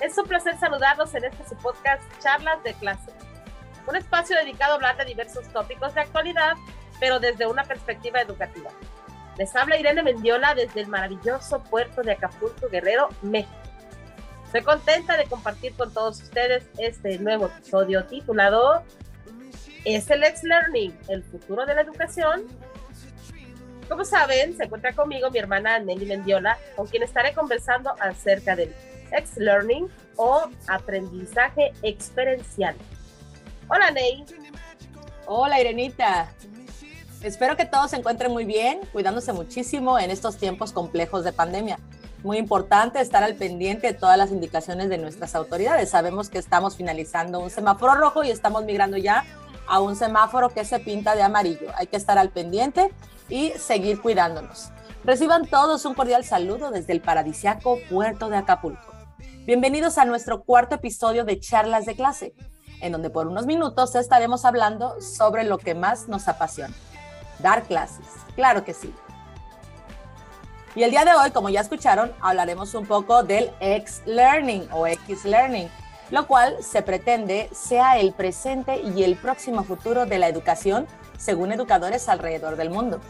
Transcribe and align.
Es 0.00 0.18
un 0.18 0.26
placer 0.26 0.58
saludarlos 0.58 1.14
en 1.14 1.24
este 1.24 1.48
su 1.48 1.56
podcast 1.56 2.02
Charlas 2.20 2.62
de 2.64 2.74
Clase, 2.74 3.10
un 3.86 3.96
espacio 3.96 4.36
dedicado 4.36 4.72
a 4.72 4.74
hablar 4.74 4.98
de 4.98 5.06
diversos 5.06 5.48
tópicos 5.54 5.94
de 5.94 6.02
actualidad, 6.02 6.52
pero 7.00 7.18
desde 7.18 7.46
una 7.46 7.64
perspectiva 7.64 8.20
educativa. 8.20 8.70
Les 9.38 9.56
habla 9.56 9.78
Irene 9.78 10.02
Mendiola 10.02 10.54
desde 10.54 10.82
el 10.82 10.88
maravilloso 10.88 11.62
puerto 11.64 12.02
de 12.02 12.12
Acapulco, 12.12 12.68
Guerrero, 12.68 13.08
México. 13.22 13.56
Estoy 14.44 14.64
contenta 14.64 15.16
de 15.16 15.24
compartir 15.24 15.74
con 15.76 15.94
todos 15.94 16.20
ustedes 16.20 16.64
este 16.76 17.18
nuevo 17.18 17.46
episodio 17.46 18.04
titulado 18.04 18.82
¿Es 19.86 20.10
el 20.10 20.24
Ex 20.24 20.42
Learning 20.42 20.94
el 21.08 21.24
futuro 21.24 21.64
de 21.64 21.74
la 21.74 21.80
educación? 21.80 22.46
Como 23.88 24.04
saben, 24.04 24.54
se 24.58 24.64
encuentra 24.64 24.92
conmigo 24.92 25.30
mi 25.30 25.38
hermana 25.38 25.78
Nelly 25.78 26.04
Mendiola, 26.04 26.58
con 26.76 26.86
quien 26.86 27.02
estaré 27.02 27.32
conversando 27.32 27.94
acerca 27.98 28.54
del 28.56 28.74
Ex 29.12 29.36
Learning 29.36 29.88
o 30.16 30.42
aprendizaje 30.68 31.72
experiencial. 31.82 32.74
Hola, 33.68 33.90
Ney. 33.90 34.24
Hola, 35.26 35.60
Irenita. 35.60 36.32
Espero 37.22 37.56
que 37.56 37.64
todos 37.64 37.90
se 37.90 37.96
encuentren 37.96 38.32
muy 38.32 38.44
bien, 38.44 38.80
cuidándose 38.92 39.32
muchísimo 39.32 39.98
en 39.98 40.10
estos 40.10 40.36
tiempos 40.36 40.72
complejos 40.72 41.22
de 41.22 41.32
pandemia. 41.32 41.78
Muy 42.24 42.36
importante 42.36 43.00
estar 43.00 43.22
al 43.22 43.36
pendiente 43.36 43.86
de 43.86 43.94
todas 43.94 44.18
las 44.18 44.30
indicaciones 44.30 44.88
de 44.88 44.98
nuestras 44.98 45.34
autoridades. 45.34 45.90
Sabemos 45.90 46.28
que 46.28 46.38
estamos 46.38 46.76
finalizando 46.76 47.40
un 47.40 47.50
semáforo 47.50 47.94
rojo 47.94 48.24
y 48.24 48.30
estamos 48.30 48.64
migrando 48.64 48.96
ya 48.96 49.24
a 49.68 49.80
un 49.80 49.96
semáforo 49.96 50.50
que 50.50 50.64
se 50.64 50.80
pinta 50.80 51.14
de 51.14 51.22
amarillo. 51.22 51.70
Hay 51.76 51.86
que 51.86 51.96
estar 51.96 52.18
al 52.18 52.30
pendiente 52.30 52.92
y 53.28 53.50
seguir 53.50 54.00
cuidándonos. 54.00 54.70
Reciban 55.04 55.46
todos 55.46 55.84
un 55.84 55.94
cordial 55.94 56.24
saludo 56.24 56.70
desde 56.70 56.92
el 56.92 57.00
paradisiaco 57.00 57.78
puerto 57.88 58.28
de 58.28 58.36
Acapulco. 58.36 58.91
Bienvenidos 59.44 59.98
a 59.98 60.04
nuestro 60.04 60.44
cuarto 60.44 60.76
episodio 60.76 61.24
de 61.24 61.40
Charlas 61.40 61.84
de 61.84 61.96
Clase, 61.96 62.32
en 62.80 62.92
donde 62.92 63.10
por 63.10 63.26
unos 63.26 63.44
minutos 63.44 63.96
estaremos 63.96 64.44
hablando 64.44 65.00
sobre 65.00 65.42
lo 65.42 65.58
que 65.58 65.74
más 65.74 66.06
nos 66.06 66.28
apasiona, 66.28 66.72
dar 67.40 67.64
clases. 67.64 68.06
Claro 68.36 68.64
que 68.64 68.72
sí. 68.72 68.94
Y 70.76 70.84
el 70.84 70.92
día 70.92 71.04
de 71.04 71.14
hoy, 71.14 71.32
como 71.32 71.48
ya 71.48 71.60
escucharon, 71.60 72.12
hablaremos 72.20 72.72
un 72.74 72.86
poco 72.86 73.24
del 73.24 73.50
X-Learning 73.58 74.68
o 74.70 74.86
X-Learning, 74.86 75.68
lo 76.12 76.28
cual 76.28 76.58
se 76.62 76.82
pretende 76.82 77.50
sea 77.52 77.98
el 77.98 78.12
presente 78.12 78.80
y 78.80 79.02
el 79.02 79.16
próximo 79.16 79.64
futuro 79.64 80.06
de 80.06 80.20
la 80.20 80.28
educación 80.28 80.86
según 81.18 81.50
educadores 81.50 82.08
alrededor 82.08 82.54
del 82.54 82.70
mundo. 82.70 83.00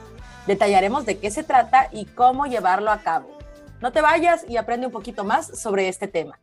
Detallaremos 0.47 1.05
de 1.05 1.19
qué 1.19 1.31
se 1.31 1.43
trata 1.43 1.91
y 1.93 2.07
cómo 2.07 2.47
llevarlo 2.47 2.91
a 2.91 3.03
cabo. 3.03 3.42
No 3.83 3.91
te 3.91 4.01
vayas 4.01 4.45
y 4.49 4.59
aprende 4.59 4.87
un 4.87 4.93
poquito 4.93 5.25
más 5.25 5.61
sobre 5.61 5.89
este 5.89 6.07
tema. 6.07 6.39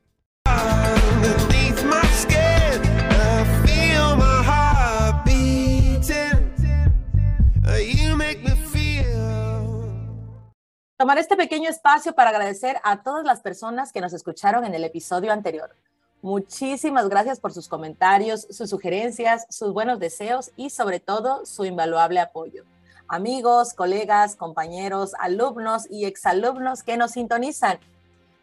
Tomar 10.98 11.18
este 11.18 11.38
pequeño 11.38 11.70
espacio 11.70 12.14
para 12.14 12.32
agradecer 12.32 12.76
a 12.84 13.04
todas 13.04 13.24
las 13.24 13.40
personas 13.40 13.94
que 13.94 14.02
nos 14.02 14.12
escucharon 14.12 14.66
en 14.66 14.76
el 14.76 14.84
episodio 14.84 15.32
anterior. 15.32 15.74
Muchísimas 16.22 17.08
gracias 17.08 17.40
por 17.40 17.54
sus 17.54 17.70
comentarios, 17.70 18.48
sus 18.50 18.70
sugerencias, 18.70 19.46
sus 19.50 19.72
buenos 19.72 20.00
deseos 20.00 20.52
y 20.58 20.72
sobre 20.72 21.00
todo 21.00 21.46
su 21.46 21.64
invaluable 21.64 22.20
apoyo 22.20 22.66
amigos, 23.10 23.74
colegas, 23.74 24.36
compañeros, 24.36 25.14
alumnos 25.20 25.88
y 25.90 26.06
exalumnos 26.06 26.84
que 26.84 26.96
nos 26.96 27.12
sintonizan. 27.12 27.80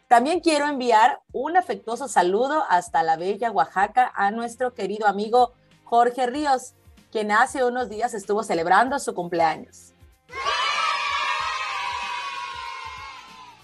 También 0.07 0.39
quiero 0.39 0.67
enviar 0.67 1.21
un 1.33 1.57
afectuoso 1.57 2.07
saludo 2.07 2.63
hasta 2.69 3.03
la 3.03 3.17
bella 3.17 3.51
Oaxaca 3.51 4.11
a 4.15 4.31
nuestro 4.31 4.73
querido 4.73 5.07
amigo 5.07 5.53
Jorge 5.83 6.27
Ríos, 6.27 6.73
quien 7.11 7.31
hace 7.31 7.63
unos 7.63 7.89
días 7.89 8.13
estuvo 8.13 8.43
celebrando 8.43 8.99
su 8.99 9.13
cumpleaños. 9.13 9.93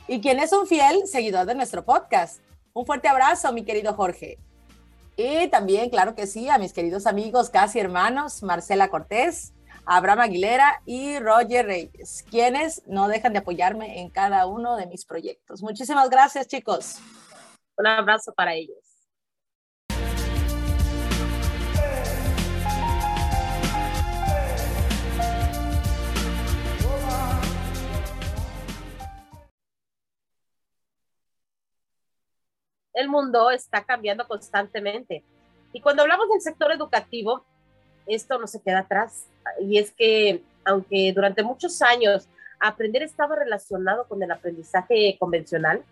Y 0.08 0.20
quien 0.20 0.40
es 0.40 0.52
un 0.52 0.68
fiel 0.68 1.08
seguidor 1.08 1.46
de 1.46 1.56
nuestro 1.56 1.86
podcast. 1.86 2.42
Un 2.74 2.86
fuerte 2.86 3.08
abrazo, 3.08 3.54
mi 3.54 3.64
querido 3.64 3.94
Jorge. 3.94 4.38
Y 5.16 5.48
también, 5.48 5.90
claro 5.90 6.16
que 6.16 6.28
sí, 6.28 6.50
a 6.50 6.58
mis 6.58 6.74
queridos 6.74 7.08
amigos, 7.08 7.50
casi 7.50 7.80
hermanos, 7.80 8.44
Marcela 8.44 8.90
Cortés, 8.90 9.53
Abraham 9.86 10.22
Aguilera 10.22 10.82
y 10.86 11.20
Roger 11.20 11.66
Reyes, 11.66 12.24
quienes 12.30 12.88
no 12.88 13.08
dejan 13.08 13.34
de 13.34 13.40
apoyarme 13.40 14.00
en 14.00 14.10
cada 14.10 14.48
uno 14.48 14.78
de 14.78 14.88
mis 14.88 15.06
proyectos. 15.06 15.62
Muchísimas 15.62 16.10
gracias, 16.10 16.48
chicos. 16.48 17.00
Un 17.78 17.88
abrazo 17.88 18.34
para 18.34 18.54
ellos. 18.54 18.78
El 32.94 33.10
mundo 33.10 33.50
está 33.50 33.84
cambiando 33.84 34.28
constantemente. 34.28 35.26
Y 35.74 35.82
cuando 35.82 36.04
hablamos 36.04 36.30
del 36.30 36.42
sector 36.42 36.72
educativo, 36.72 37.44
esto 38.08 38.38
no 38.40 38.48
se 38.48 38.62
queda 38.62 38.80
atrás. 38.80 39.26
Y 39.60 39.78
es 39.78 39.92
que, 39.92 40.44
aunque 40.66 41.12
durante 41.14 41.44
muchos 41.44 41.82
años 41.82 42.28
aprender 42.60 43.04
estaba 43.04 43.36
relacionado 43.36 44.08
con 44.08 44.22
el 44.24 44.32
aprendizaje 44.32 45.18
convencional, 45.20 45.84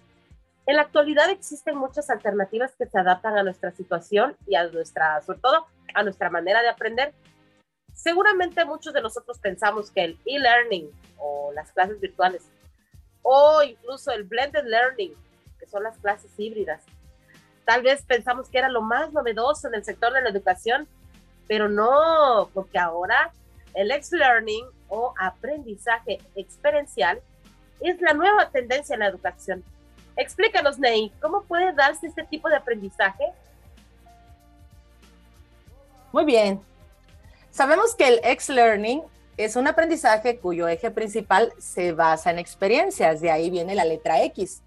en 0.66 0.76
la 0.76 0.84
actualidad 0.84 1.30
existen 1.30 1.76
muchas 1.76 2.10
alternativas 2.10 2.74
que 2.78 2.86
se 2.86 3.00
adaptan 3.00 3.38
a 3.38 3.44
nuestra 3.44 3.72
situación 3.72 4.38
y 4.48 4.56
a 4.56 4.68
nuestra, 4.68 5.22
sobre 5.22 5.40
todo, 5.40 5.66
a 5.94 6.04
nuestra 6.04 6.30
manera 6.30 6.62
de 6.62 6.70
aprender. 6.70 7.14
Seguramente 7.94 8.64
muchos 8.64 8.94
de 8.94 9.02
nosotros 9.02 9.40
pensamos 9.40 9.92
que 9.92 10.04
el 10.04 10.20
e-learning 10.26 10.90
o 11.18 11.52
las 11.54 11.72
clases 11.72 12.00
virtuales 12.00 12.44
o 13.24 13.62
incluso 13.64 14.12
el 14.12 14.24
blended 14.24 14.66
learning, 14.66 15.14
que 15.60 15.66
son 15.68 15.84
las 15.84 15.98
clases 15.98 16.32
híbridas, 16.38 16.84
tal 17.66 17.84
vez 17.84 18.04
pensamos 18.04 18.50
que 18.50 18.58
era 18.58 18.70
lo 18.70 18.82
más 18.82 19.12
novedoso 19.14 19.68
en 19.68 19.76
el 19.76 19.84
sector 19.84 20.14
de 20.14 20.22
la 20.22 20.30
educación 20.30 20.88
pero 21.52 21.68
no, 21.68 22.50
porque 22.54 22.80
ahora 22.80 23.30
el 23.74 23.92
ex-learning 23.92 24.64
o 24.88 25.14
aprendizaje 25.20 26.20
experiencial 26.34 27.20
es 27.82 28.00
la 28.00 28.14
nueva 28.14 28.50
tendencia 28.52 28.94
en 28.94 29.02
la 29.02 29.08
educación. 29.08 29.62
Explícanos, 30.16 30.80
Ney, 30.80 31.12
¿cómo 31.22 31.42
puede 31.42 31.74
darse 31.74 32.08
este 32.08 32.24
tipo 32.24 32.48
de 32.48 32.56
aprendizaje? 32.56 33.26
Muy 36.14 36.24
bien. 36.24 36.62
Sabemos 37.50 37.96
que 37.96 38.08
el 38.08 38.22
ex-learning 38.24 39.04
es 39.36 39.58
un 39.58 39.68
aprendizaje 39.68 40.38
cuyo 40.38 40.70
eje 40.70 40.90
principal 40.90 41.52
se 41.60 41.92
basa 41.92 42.32
en 42.32 42.40
experiencias, 42.40 43.20
de 43.20 43.30
ahí 43.30 43.50
viene 43.50 43.76
la 43.76 43.84
letra 43.84 44.24
X, 44.24 44.62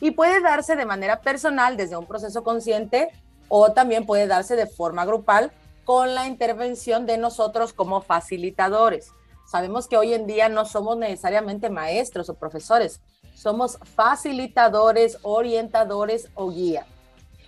y 0.00 0.10
puede 0.10 0.40
darse 0.40 0.74
de 0.74 0.84
manera 0.84 1.20
personal 1.20 1.76
desde 1.76 1.96
un 1.96 2.06
proceso 2.06 2.42
consciente 2.42 3.10
o 3.46 3.70
también 3.70 4.04
puede 4.04 4.26
darse 4.26 4.56
de 4.56 4.66
forma 4.66 5.04
grupal 5.04 5.52
con 5.84 6.14
la 6.14 6.26
intervención 6.26 7.06
de 7.06 7.18
nosotros 7.18 7.72
como 7.72 8.00
facilitadores. 8.00 9.12
Sabemos 9.46 9.86
que 9.86 9.96
hoy 9.96 10.14
en 10.14 10.26
día 10.26 10.48
no 10.48 10.64
somos 10.64 10.96
necesariamente 10.96 11.68
maestros 11.68 12.28
o 12.28 12.34
profesores, 12.34 13.00
somos 13.34 13.78
facilitadores, 13.94 15.18
orientadores 15.22 16.28
o 16.34 16.50
guía. 16.50 16.86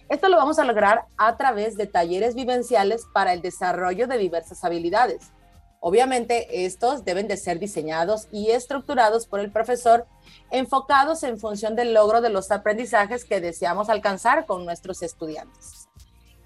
Esto 0.09 0.29
lo 0.29 0.37
vamos 0.37 0.59
a 0.59 0.65
lograr 0.65 1.07
a 1.17 1.37
través 1.37 1.77
de 1.77 1.87
talleres 1.87 2.35
vivenciales 2.35 3.07
para 3.13 3.33
el 3.33 3.43
desarrollo 3.43 4.07
de 4.07 4.19
diversas 4.19 4.63
habilidades. 4.63 5.33
Obviamente, 5.81 6.65
estos 6.65 7.05
deben 7.05 7.29
de 7.29 7.37
ser 7.37 7.59
diseñados 7.59 8.29
y 8.31 8.51
estructurados 8.51 9.27
por 9.27 9.41
el 9.41 9.51
profesor, 9.51 10.07
enfocados 10.51 11.23
en 11.23 11.39
función 11.39 11.77
del 11.77 11.95
logro 11.95 12.21
de 12.21 12.31
los 12.31 12.51
aprendizajes 12.51 13.25
que 13.25 13.41
deseamos 13.41 13.89
alcanzar 13.89 14.47
con 14.47 14.65
nuestros 14.65 15.03
estudiantes 15.03 15.86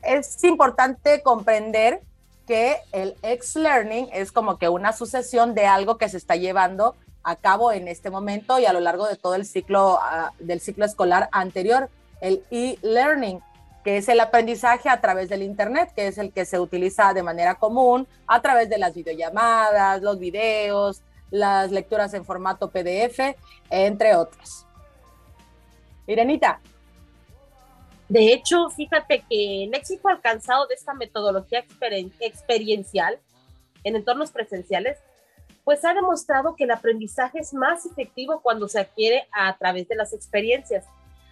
es 0.02 0.43
importante 0.44 1.23
comprender 1.23 2.00
que 2.47 2.79
el 2.93 3.17
ex-learning 3.23 4.08
es 4.12 4.32
como 4.32 4.58
que 4.58 4.69
una 4.69 4.93
sucesión 4.93 5.55
de 5.55 5.67
algo 5.67 5.99
que 5.99 6.08
se 6.08 6.17
está 6.17 6.37
llevando 6.37 6.97
a 7.23 7.37
cabo 7.37 7.70
en 7.73 7.87
este 7.87 8.11
momento 8.11 8.58
y 8.58 8.67
a 8.67 8.73
lo 8.73 8.81
largo 8.81 9.06
de 9.06 9.17
todo 9.17 9.35
el 9.35 9.47
ciclo 9.47 9.99
ah, 10.00 10.32
del 10.38 10.61
ciclo 10.61 10.85
escolar 10.85 11.29
anterior, 11.32 11.88
el 12.20 12.43
e-learning, 12.50 13.41
que 13.85 13.99
es 13.99 14.08
el 14.08 14.20
aprendizaje 14.20 14.88
a 14.88 15.00
través 15.00 15.29
del 15.29 15.43
internet, 15.43 15.93
que 15.94 16.08
es 16.08 16.19
el 16.19 16.32
que 16.32 16.44
se 16.44 16.58
utiliza 16.58 17.14
de 17.14 17.23
manera 17.23 17.55
común 17.55 18.06
a 18.26 18.43
través 18.43 18.69
de 18.69 18.79
las 18.79 18.94
videollamadas, 18.94 20.03
los 20.03 20.19
videos, 20.19 21.03
las 21.31 21.70
lecturas 21.70 22.12
en 22.14 22.25
formato 22.25 22.70
PDF, 22.70 23.37
entre 23.70 24.17
otras. 24.17 24.67
Irenita, 26.06 26.61
de 28.10 28.32
hecho, 28.32 28.68
fíjate 28.70 29.24
que 29.30 29.64
el 29.64 29.72
éxito 29.72 30.08
alcanzado 30.08 30.66
de 30.66 30.74
esta 30.74 30.94
metodología 30.94 31.64
experiencial 32.18 33.20
en 33.84 33.94
entornos 33.94 34.32
presenciales 34.32 34.98
pues 35.62 35.84
ha 35.84 35.94
demostrado 35.94 36.56
que 36.56 36.64
el 36.64 36.72
aprendizaje 36.72 37.38
es 37.38 37.54
más 37.54 37.86
efectivo 37.86 38.40
cuando 38.42 38.66
se 38.66 38.80
adquiere 38.80 39.28
a 39.30 39.56
través 39.56 39.86
de 39.86 39.94
las 39.94 40.12
experiencias. 40.12 40.84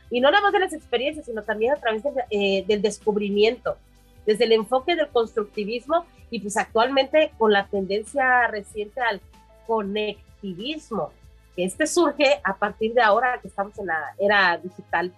Y 0.08 0.20
no 0.20 0.30
nada 0.30 0.40
más 0.40 0.52
de 0.52 0.60
las 0.60 0.72
experiencias, 0.72 1.26
sino 1.26 1.42
también 1.42 1.72
a 1.72 1.80
través 1.80 2.04
eh, 2.30 2.64
del 2.68 2.80
descubrimiento, 2.80 3.76
desde 4.24 4.44
el 4.44 4.52
enfoque 4.52 4.94
del 4.94 5.08
constructivismo 5.08 6.06
y 6.30 6.38
pues 6.38 6.56
actualmente 6.56 7.32
con 7.38 7.52
la 7.52 7.66
tendencia 7.66 8.46
reciente 8.46 9.00
al 9.00 9.20
conectivismo, 9.66 11.10
que 11.56 11.64
este 11.64 11.88
surge 11.88 12.40
a 12.44 12.56
partir 12.56 12.94
de 12.94 13.02
ahora 13.02 13.40
que 13.42 13.48
estamos 13.48 13.76
en 13.80 13.86
la 13.86 14.14
era 14.16 14.56
digital. 14.58 15.12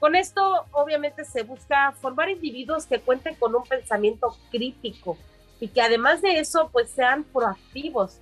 Con 0.00 0.14
esto 0.14 0.66
obviamente 0.72 1.24
se 1.24 1.42
busca 1.42 1.92
formar 1.92 2.28
individuos 2.28 2.86
que 2.86 3.00
cuenten 3.00 3.34
con 3.36 3.54
un 3.54 3.62
pensamiento 3.62 4.36
crítico, 4.50 5.16
y 5.60 5.68
que 5.68 5.80
además 5.80 6.20
de 6.20 6.40
eso, 6.40 6.68
pues 6.72 6.90
sean 6.90 7.24
proactivos 7.24 8.18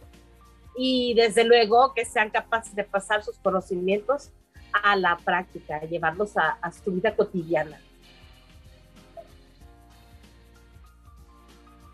y 0.76 1.14
desde 1.14 1.44
luego 1.44 1.92
que 1.92 2.04
sean 2.04 2.30
capaces 2.30 2.74
de 2.74 2.84
pasar 2.84 3.24
sus 3.24 3.36
conocimientos 3.38 4.30
a 4.72 4.96
la 4.96 5.16
práctica, 5.16 5.80
llevarlos 5.80 6.36
a, 6.36 6.58
a 6.60 6.70
su 6.70 6.92
vida 6.92 7.16
cotidiana. 7.16 7.80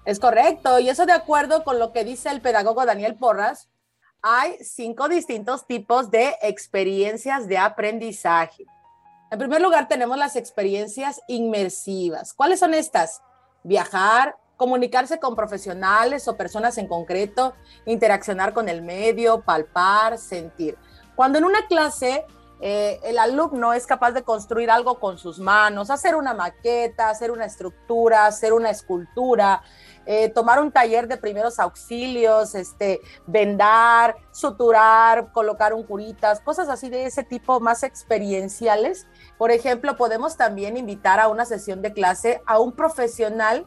Es 0.04 0.18
correcto, 0.18 0.78
y 0.78 0.88
eso 0.88 1.06
de 1.06 1.12
acuerdo 1.12 1.64
con 1.64 1.78
lo 1.78 1.92
que 1.92 2.04
dice 2.04 2.30
el 2.30 2.40
pedagogo 2.40 2.84
Daniel 2.84 3.14
Porras, 3.14 3.68
hay 4.20 4.56
cinco 4.62 5.08
distintos 5.08 5.66
tipos 5.66 6.10
de 6.10 6.34
experiencias 6.42 7.46
de 7.46 7.58
aprendizaje. 7.58 8.64
En 9.30 9.38
primer 9.38 9.60
lugar, 9.60 9.88
tenemos 9.88 10.16
las 10.16 10.36
experiencias 10.36 11.20
inmersivas. 11.28 12.32
¿Cuáles 12.32 12.60
son 12.60 12.72
estas? 12.72 13.20
Viajar, 13.62 14.36
comunicarse 14.56 15.20
con 15.20 15.36
profesionales 15.36 16.26
o 16.28 16.36
personas 16.36 16.78
en 16.78 16.88
concreto, 16.88 17.54
interaccionar 17.84 18.54
con 18.54 18.70
el 18.70 18.80
medio, 18.80 19.42
palpar, 19.42 20.16
sentir. 20.16 20.78
Cuando 21.14 21.38
en 21.38 21.44
una 21.44 21.66
clase 21.66 22.24
eh, 22.60 22.98
el 23.04 23.18
alumno 23.18 23.72
es 23.72 23.86
capaz 23.86 24.12
de 24.12 24.22
construir 24.22 24.70
algo 24.70 24.98
con 24.98 25.18
sus 25.18 25.38
manos, 25.38 25.90
hacer 25.90 26.16
una 26.16 26.34
maqueta, 26.34 27.08
hacer 27.08 27.30
una 27.30 27.44
estructura, 27.44 28.26
hacer 28.26 28.52
una 28.52 28.70
escultura, 28.70 29.62
eh, 30.06 30.28
tomar 30.30 30.60
un 30.60 30.72
taller 30.72 31.06
de 31.06 31.18
primeros 31.18 31.58
auxilios, 31.60 32.54
este, 32.54 33.00
vendar, 33.26 34.16
suturar, 34.32 35.32
colocar 35.32 35.72
un 35.72 35.84
curitas, 35.84 36.40
cosas 36.40 36.68
así 36.68 36.88
de 36.88 37.04
ese 37.06 37.22
tipo 37.22 37.60
más 37.60 37.82
experienciales. 37.82 39.06
Por 39.36 39.50
ejemplo, 39.50 39.96
podemos 39.96 40.36
también 40.36 40.76
invitar 40.76 41.20
a 41.20 41.28
una 41.28 41.44
sesión 41.44 41.82
de 41.82 41.92
clase 41.92 42.42
a 42.46 42.58
un 42.58 42.72
profesional 42.72 43.66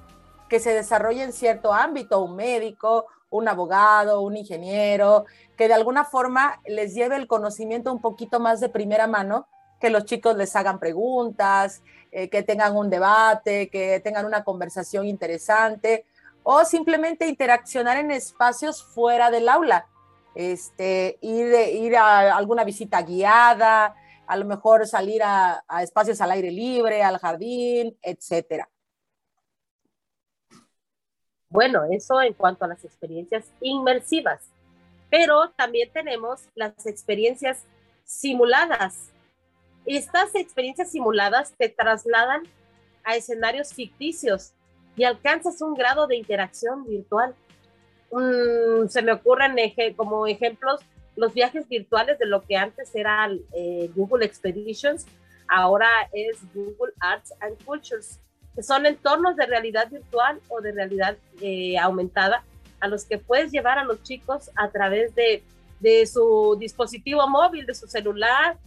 que 0.50 0.60
se 0.60 0.74
desarrolle 0.74 1.24
en 1.24 1.32
cierto 1.32 1.72
ámbito, 1.72 2.22
un 2.22 2.36
médico, 2.36 3.08
un 3.32 3.48
abogado, 3.48 4.22
un 4.22 4.38
ingeniero, 4.38 5.26
que 5.58 5.68
de 5.68 5.74
alguna 5.74 6.06
forma 6.06 6.62
les 6.66 6.94
lleve 6.94 7.16
el 7.16 7.28
conocimiento 7.28 7.92
un 7.92 8.02
poquito 8.02 8.40
más 8.40 8.60
de 8.60 8.70
primera 8.70 9.08
mano, 9.08 9.48
que 9.80 9.90
los 9.90 10.06
chicos 10.06 10.38
les 10.38 10.56
hagan 10.56 10.80
preguntas, 10.80 11.82
eh, 12.12 12.30
que 12.30 12.44
tengan 12.44 12.78
un 12.78 12.90
debate, 12.90 13.70
que 13.70 14.00
tengan 14.02 14.26
una 14.26 14.44
conversación 14.44 15.08
interesante 15.08 16.06
o 16.44 16.66
simplemente 16.66 17.28
interaccionar 17.28 17.98
en 17.98 18.12
espacios 18.12 18.84
fuera 18.84 19.32
del 19.32 19.50
aula. 19.50 19.88
Este, 20.36 21.18
ir, 21.22 21.54
ir 21.74 21.98
a 21.98 22.36
alguna 22.36 22.64
visita 22.64 23.02
guiada, 23.02 23.96
a 24.28 24.38
lo 24.38 24.46
mejor 24.46 24.88
salir 24.88 25.22
a, 25.24 25.64
a 25.68 25.84
espacios 25.84 26.22
al 26.22 26.32
aire 26.32 26.52
libre, 26.52 27.04
al 27.04 27.18
jardín, 27.18 27.98
etcétera. 28.02 28.71
Bueno, 31.52 31.84
eso 31.92 32.22
en 32.22 32.34
cuanto 32.34 32.64
a 32.64 32.70
las 32.70 32.84
experiencias 32.86 33.46
inmersivas, 33.60 34.42
pero 35.10 35.50
también 35.58 35.90
tenemos 35.92 36.42
las 36.56 36.86
experiencias 36.86 37.66
simuladas. 38.06 39.10
Estas 39.86 40.34
experiencias 40.36 40.92
simuladas 40.92 41.54
te 41.58 41.68
trasladan 41.68 42.44
a 43.04 43.18
escenarios 43.18 43.74
ficticios 43.74 44.54
y 44.96 45.04
alcanzas 45.04 45.62
un 45.62 45.74
grado 45.74 46.08
de 46.08 46.16
interacción 46.16 46.86
virtual. 46.86 47.36
Mm, 48.12 48.88
se 48.88 49.02
me 49.02 49.12
ocurren 49.12 49.56
como 49.98 50.28
ejemplos 50.28 50.80
los 51.18 51.34
viajes 51.34 51.68
virtuales 51.68 52.18
de 52.18 52.28
lo 52.28 52.42
que 52.44 52.56
antes 52.56 52.96
era 52.96 53.30
eh, 53.54 53.90
Google 53.94 54.26
Expeditions, 54.26 55.06
ahora 55.50 55.90
es 56.14 56.38
Google 56.54 56.94
Arts 57.02 57.34
and 57.42 57.62
Cultures 57.66 58.22
son 58.62 58.86
entornos 58.86 59.36
de 59.36 59.46
realidad 59.46 59.90
virtual 59.90 60.40
o 60.50 60.62
de 60.62 60.72
realidad 60.72 61.16
eh, 61.42 61.78
aumentada 61.78 62.44
a 62.80 62.88
los 62.88 63.06
que 63.06 63.18
puedes 63.18 63.52
llevar 63.52 63.78
a 63.78 63.84
los 63.84 64.04
chicos 64.04 64.50
a 64.56 64.70
través 64.70 65.16
de, 65.16 65.44
de 65.80 66.06
su 66.06 66.58
dispositivo 66.60 67.28
móvil, 67.28 67.66
de 67.66 67.76
su 67.76 67.88
celular, 67.88 68.58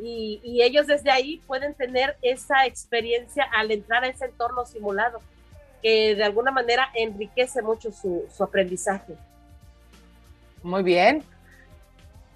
y, 0.00 0.40
y, 0.44 0.62
ellos 0.62 0.86
desde 0.86 1.10
ahí 1.10 1.42
pueden 1.46 1.74
tener 1.74 2.16
esa 2.22 2.66
experiencia 2.66 3.44
al 3.56 3.72
entrar 3.72 4.04
a 4.04 4.08
ese 4.08 4.26
entorno 4.26 4.64
simulado, 4.64 5.20
que 5.82 6.14
de 6.14 6.22
alguna 6.22 6.52
manera 6.52 6.88
enriquece 6.94 7.62
mucho 7.62 7.90
su, 7.90 8.24
su 8.30 8.44
aprendizaje. 8.44 9.14
Muy 10.62 10.84
bien. 10.84 11.24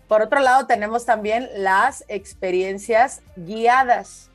Por 0.09 0.23
otro 0.23 0.41
lado, 0.41 0.67
tenemos 0.67 1.07
también 1.07 1.49
las 1.57 2.05
experiencias 2.09 3.23
guiadas. 3.37 4.32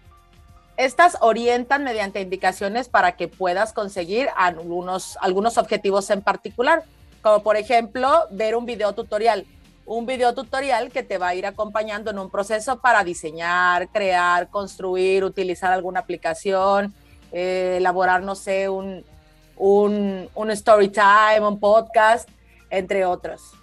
Estas 0.77 1.17
orientan 1.21 1.83
mediante 1.83 2.21
indicaciones 2.21 2.87
para 2.87 3.13
que 3.13 3.27
puedas 3.27 3.73
conseguir 3.73 4.29
algunos, 4.35 5.17
algunos 5.21 5.57
objetivos 5.57 6.09
en 6.11 6.21
particular, 6.21 6.83
como 7.23 7.41
por 7.41 7.57
ejemplo 7.57 8.25
ver 8.29 8.55
un 8.55 8.67
video 8.67 8.93
tutorial. 8.93 9.45
Un 9.87 10.05
video 10.05 10.35
tutorial 10.35 10.91
que 10.91 11.01
te 11.01 11.17
va 11.17 11.29
a 11.29 11.35
ir 11.35 11.47
acompañando 11.47 12.11
en 12.11 12.19
un 12.19 12.29
proceso 12.29 12.79
para 12.79 13.03
diseñar, 13.03 13.87
crear, 13.87 14.49
construir, 14.49 15.23
utilizar 15.23 15.71
alguna 15.71 16.01
aplicación, 16.01 16.93
eh, 17.31 17.77
elaborar, 17.77 18.21
no 18.21 18.35
sé, 18.35 18.69
un, 18.69 19.03
un, 19.55 20.29
un 20.35 20.51
story 20.51 20.89
time, 20.89 21.39
un 21.39 21.59
podcast, 21.59 22.29
entre 22.69 23.03
otros. 23.05 23.53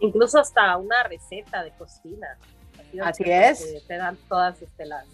Incluso 0.00 0.40
hasta 0.40 0.76
una 0.78 1.02
receta 1.04 1.62
de 1.62 1.70
cocina. 1.72 2.38
Así, 3.02 3.24
es. 3.26 3.86
Te 3.86 3.96
dan 3.96 4.16
todas 4.28 4.62
este, 4.62 4.86
las, 4.86 5.04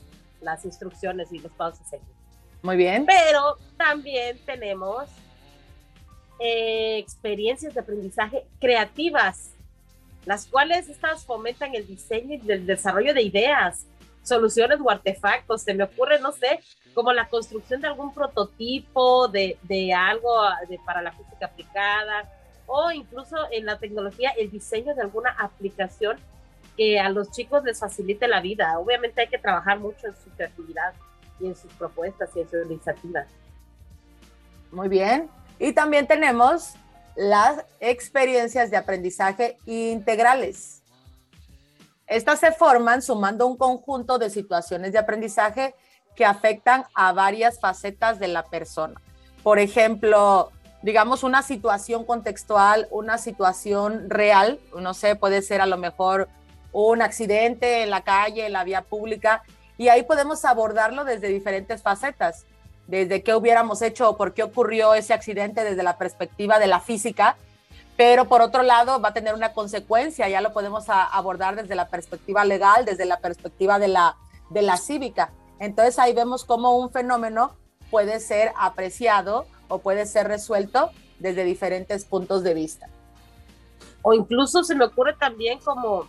las 0.45 0.65
instrucciones 0.65 1.33
y 1.33 1.39
los 1.39 1.53
pasos 1.53 1.81
a 1.81 1.91
seguir. 1.91 2.07
Muy 2.63 2.77
bien. 2.77 3.05
Pero 3.07 3.57
también 3.77 4.39
tenemos 4.47 5.09
eh, 6.39 6.99
experiencias 6.99 7.75
de 7.75 7.81
aprendizaje 7.81 8.47
creativas, 8.61 9.51
las 10.25 10.47
cuales 10.47 10.89
estas 10.89 11.25
fomentan 11.25 11.75
el 11.75 11.87
diseño 11.87 12.41
y 12.43 12.51
el 12.51 12.67
desarrollo 12.67 13.13
de 13.13 13.23
ideas, 13.23 13.87
soluciones 14.23 14.79
o 14.83 14.91
artefactos. 14.91 15.63
Se 15.63 15.75
me 15.75 15.85
ocurre, 15.85 16.19
no 16.21 16.33
sé, 16.33 16.61
como 16.95 17.13
la 17.13 17.29
construcción 17.29 17.81
de 17.81 17.89
algún 17.89 18.15
prototipo 18.15 19.29
de, 19.29 19.59
de 19.63 19.93
algo 19.93 20.31
de, 20.69 20.79
para 20.87 21.03
la 21.03 21.13
física 21.13 21.47
aplicada 21.47 22.31
o 22.67 22.91
incluso 22.91 23.37
en 23.51 23.67
la 23.67 23.79
tecnología 23.79 24.31
el 24.39 24.51
diseño 24.51 24.95
de 24.95 25.03
alguna 25.03 25.31
aplicación 25.39 26.19
que 26.77 26.99
a 26.99 27.09
los 27.09 27.31
chicos 27.31 27.65
les 27.65 27.79
facilite 27.79 28.29
la 28.29 28.41
vida. 28.41 28.79
Obviamente 28.79 29.21
hay 29.21 29.29
que 29.29 29.39
trabajar 29.39 29.79
mucho 29.79 30.07
en 30.07 30.15
su 30.17 30.31
creatividad 30.31 30.95
y 31.41 31.47
en 31.47 31.57
sus 31.57 31.73
propuestas 31.75 32.31
y 32.35 32.41
en 32.41 32.51
sus 32.51 32.67
iniciativas. 32.67 33.27
Muy 34.71 34.89
bien. 34.89 35.31
Y 35.59 35.73
también 35.73 36.07
tenemos 36.07 36.75
las 37.15 37.65
experiencias 37.81 38.71
de 38.71 38.77
aprendizaje 38.77 39.57
integrales. 39.67 40.83
Estas 42.07 42.41
se 42.41 42.53
forman 42.53 43.03
sumando 43.03 43.47
un 43.47 43.57
conjunto 43.57 44.19
de 44.19 44.31
situaciones 44.31 44.93
de 44.93 44.99
aprendizaje 44.99 45.75
que 46.15 46.25
afectan 46.25 46.85
a 46.95 47.13
varias 47.13 47.61
facetas 47.61 48.19
de 48.19 48.29
la 48.29 48.45
persona. 48.45 49.01
Por 49.43 49.59
ejemplo, 49.59 50.51
digamos 50.83 51.23
una 51.23 51.43
situación 51.43 52.05
contextual, 52.05 52.89
una 52.91 53.19
situación 53.19 54.11
real, 54.11 54.61
no 54.79 54.93
sé, 54.93 55.17
puede 55.17 55.41
ser 55.43 55.61
a 55.61 55.67
lo 55.67 55.79
mejor 55.79 56.29
un 56.75 57.01
accidente 57.03 57.83
en 57.83 57.91
la 57.91 58.03
calle, 58.03 58.47
en 58.47 58.53
la 58.53 58.65
vía 58.65 58.83
pública, 58.83 59.43
y 59.79 59.89
ahí 59.89 60.03
podemos 60.03 60.45
abordarlo 60.45 61.05
desde 61.05 61.29
diferentes 61.29 61.83
facetas, 61.83 62.45
desde 62.87 63.23
qué 63.23 63.35
hubiéramos 63.35 63.81
hecho 63.81 64.11
o 64.11 64.17
por 64.17 64.35
qué 64.35 64.43
ocurrió 64.43 64.95
ese 64.95 65.15
accidente 65.15 65.65
desde 65.65 65.83
la 65.83 65.97
perspectiva 65.97 66.59
de 66.59 66.67
la 66.67 66.81
física, 66.81 67.37
pero 67.97 68.27
por 68.27 68.43
otro 68.43 68.63
lado 68.63 69.01
va 69.01 69.11
a 69.11 69.15
tener 69.15 69.35
una 69.35 69.53
consecuencia, 69.53 70.29
ya 70.29 70.41
lo 70.41 70.53
podemos 70.53 70.87
abordar 70.89 71.55
desde 71.55 71.77
la 71.77 71.89
perspectiva 71.89 72.45
legal, 72.45 72.85
desde 72.85 73.05
la 73.05 73.21
perspectiva 73.21 73.79
de 73.79 73.89
la, 73.89 74.17
de 74.51 74.63
la 74.63 74.77
cívica. 74.77 75.31
Entonces 75.61 75.99
ahí 75.99 76.13
vemos 76.13 76.45
cómo 76.45 76.77
un 76.77 76.91
fenómeno 76.91 77.57
puede 77.91 78.19
ser 78.19 78.53
apreciado 78.59 79.47
o 79.69 79.79
puede 79.79 80.07
ser 80.07 80.27
resuelto 80.27 80.91
desde 81.21 81.45
diferentes 81.45 82.05
puntos 82.05 82.43
de 82.43 82.55
vista. 82.55 82.89
O 84.03 84.13
incluso 84.13 84.65
se 84.65 84.75
me 84.75 84.85
ocurre 84.85 85.15
también 85.15 85.61
como 85.61 86.07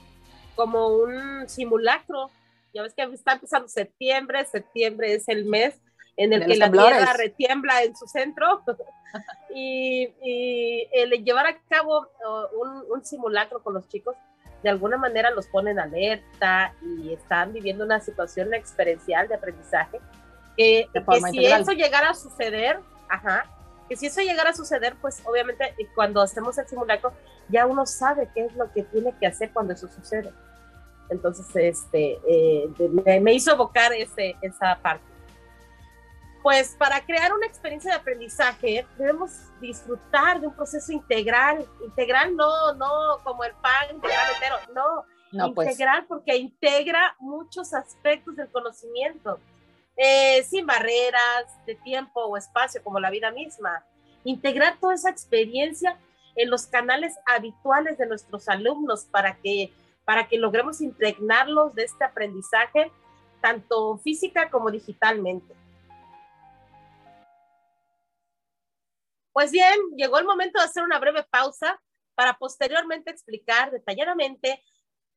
como 0.56 0.88
un 0.88 1.48
simulacro. 1.48 2.30
Ya 2.74 2.82
ves 2.84 2.94
que 2.94 3.04
está 3.04 3.34
empezando 3.34 3.68
septiembre, 3.68 4.46
septiembre 4.46 5.14
es 5.14 5.28
el 5.30 5.46
mes 5.46 5.76
en 6.18 6.34
el 6.34 6.46
que 6.46 6.56
la 6.56 6.72
Tierra 6.72 7.14
retiembla 7.14 7.84
en 7.84 7.96
su 7.96 8.08
centro 8.08 8.64
y, 9.54 10.10
el 10.92 11.24
llevar 11.24 11.48
a 11.48 11.58
cabo 11.70 12.08
un, 12.90 13.04
simulacro 13.04 13.62
con 13.62 13.74
los 13.74 13.88
chicos, 13.88 14.16
de 14.64 14.70
alguna 14.70 14.98
manera 14.98 15.30
los 15.30 15.48
ponen 15.48 15.80
alerta 15.80 16.74
y 16.82 17.14
están 17.14 17.54
viviendo 17.54 17.86
una 17.86 18.00
situación 18.00 18.54
experiencial 18.54 19.28
de 19.28 19.36
aprendizaje. 19.36 20.00
que 20.58 20.90
si 21.32 21.46
eso 21.46 21.72
llegara 21.74 22.10
a 22.10 22.14
suceder, 22.14 22.80
ajá, 23.10 23.46
que 23.88 23.96
si 23.96 24.08
eso 24.08 24.22
llegara 24.22 24.50
a 24.50 24.56
suceder, 24.56 24.96
pues 25.00 25.22
obviamente 25.26 25.76
cuando 25.94 26.22
hacemos 26.22 26.58
el 26.58 26.68
simulacro 26.68 27.14
ya 27.50 27.66
uno 27.66 27.86
sabe 27.86 28.30
qué 28.34 28.46
es 28.46 28.56
lo 28.56 28.72
que 28.72 28.84
tiene 28.84 29.14
que 29.20 29.28
hacer 29.28 29.52
cuando 29.52 29.74
eso 29.74 29.88
sucede. 29.88 30.34
Entonces, 31.10 31.46
este, 31.56 32.20
eh, 32.28 32.68
me, 33.22 33.34
hizo 33.34 33.52
evocar 33.52 33.94
ese, 33.94 34.36
esa 34.42 34.80
parte. 34.82 35.04
Pues 36.42 36.76
para 36.78 37.04
crear 37.04 37.34
una 37.34 37.48
experiencia 37.48 37.92
de 37.92 37.98
aprendizaje 37.98 38.86
debemos 38.98 39.32
disfrutar 39.60 40.40
de 40.40 40.48
un 40.48 40.54
proceso 40.54 40.92
integral, 40.92 41.66
integral 41.84 42.36
no, 42.36 42.74
no 42.74 43.18
como 43.24 43.44
el 43.44 43.54
pan 43.54 43.88
de 43.88 43.94
entero, 43.94 44.56
no, 44.76 45.06
no 45.32 45.54
pues. 45.56 45.72
integral 45.72 46.06
porque 46.08 46.36
integra 46.38 47.16
muchos 47.20 47.74
aspectos 47.74 48.36
del 48.36 48.48
conocimiento, 48.50 49.40
eh, 49.98 50.44
sin 50.44 50.66
barreras 50.66 51.46
de 51.66 51.76
tiempo 51.76 52.26
o 52.26 52.38
espacio 52.38 52.84
como 52.84 53.00
la 53.00 53.10
vida 53.10 53.32
misma. 53.32 53.86
Integrar 54.24 54.78
toda 54.80 54.96
esa 54.96 55.10
experiencia 55.10 56.00
en 56.36 56.50
los 56.50 56.68
canales 56.68 57.16
habituales 57.26 57.98
de 57.98 58.08
nuestros 58.08 58.50
alumnos 58.50 59.06
para 59.06 59.38
que, 59.38 59.74
para 60.04 60.28
que 60.28 60.38
logremos 60.38 60.82
impregnarlos 60.82 61.74
de 61.76 61.84
este 61.84 62.04
aprendizaje, 62.04 62.92
tanto 63.42 63.98
física 64.00 64.50
como 64.50 64.70
digitalmente. 64.72 65.56
Pues 69.32 69.52
bien, 69.52 69.76
llegó 69.96 70.18
el 70.18 70.26
momento 70.26 70.60
de 70.60 70.66
hacer 70.66 70.84
una 70.84 71.00
breve 71.00 71.24
pausa 71.24 71.80
para 72.16 72.34
posteriormente 72.34 73.12
explicar 73.12 73.70
detalladamente 73.72 74.64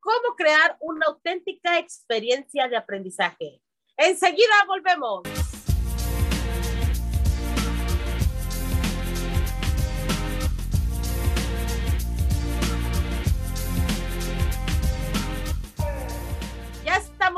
cómo 0.01 0.35
crear 0.37 0.77
una 0.81 1.07
auténtica 1.07 1.79
experiencia 1.79 2.69
de 2.69 2.77
aprendizaje. 2.77 3.61
Enseguida 3.99 4.65
volvemos. 4.67 5.23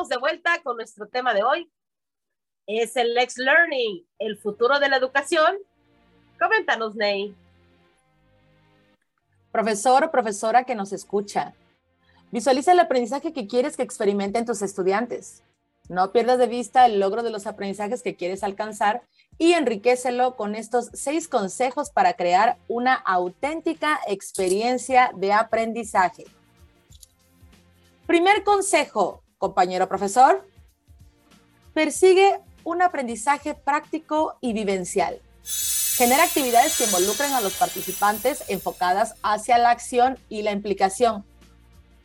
de 0.09 0.17
vuelta 0.17 0.61
con 0.62 0.76
nuestro 0.76 1.07
tema 1.07 1.35
de 1.35 1.43
hoy. 1.43 1.71
Es 2.67 2.97
el 2.97 3.14
Lex 3.14 3.38
Learning, 3.38 4.07
el 4.19 4.38
futuro 4.38 4.79
de 4.79 4.88
la 4.88 4.97
educación. 4.97 5.57
Coméntanos, 6.38 6.95
Ney. 6.95 7.35
Profesor 9.52 10.05
o 10.05 10.11
profesora 10.11 10.64
que 10.64 10.76
nos 10.76 10.93
escucha, 10.93 11.55
visualiza 12.31 12.73
el 12.73 12.81
aprendizaje 12.81 13.33
que 13.33 13.49
quieres 13.49 13.76
que 13.76 13.83
experimenten 13.83 14.47
tus 14.47 14.62
estudiantes. 14.62 15.43
No 15.91 16.13
pierdas 16.13 16.39
de 16.39 16.47
vista 16.47 16.87
el 16.87 17.01
logro 17.01 17.25
de 17.25 17.31
los 17.31 17.49
aprendizajes 17.49 18.05
que 18.05 18.15
quieres 18.15 18.45
alcanzar 18.45 19.03
y 19.39 19.55
enriquecelo 19.55 20.37
con 20.37 20.55
estos 20.55 20.89
seis 20.93 21.27
consejos 21.27 21.91
para 21.91 22.13
crear 22.13 22.59
una 22.69 22.95
auténtica 22.95 23.99
experiencia 24.07 25.11
de 25.17 25.33
aprendizaje. 25.33 26.27
Primer 28.07 28.45
consejo, 28.45 29.25
compañero 29.37 29.89
profesor, 29.89 30.47
persigue 31.75 32.39
un 32.63 32.83
aprendizaje 32.83 33.55
práctico 33.55 34.37
y 34.41 34.53
vivencial. 34.53 35.21
Genera 35.43 36.23
actividades 36.23 36.79
que 36.79 36.85
involucren 36.85 37.33
a 37.33 37.41
los 37.41 37.55
participantes 37.55 38.45
enfocadas 38.47 39.17
hacia 39.25 39.59
la 39.59 39.71
acción 39.71 40.21
y 40.29 40.43
la 40.43 40.53
implicación. 40.53 41.25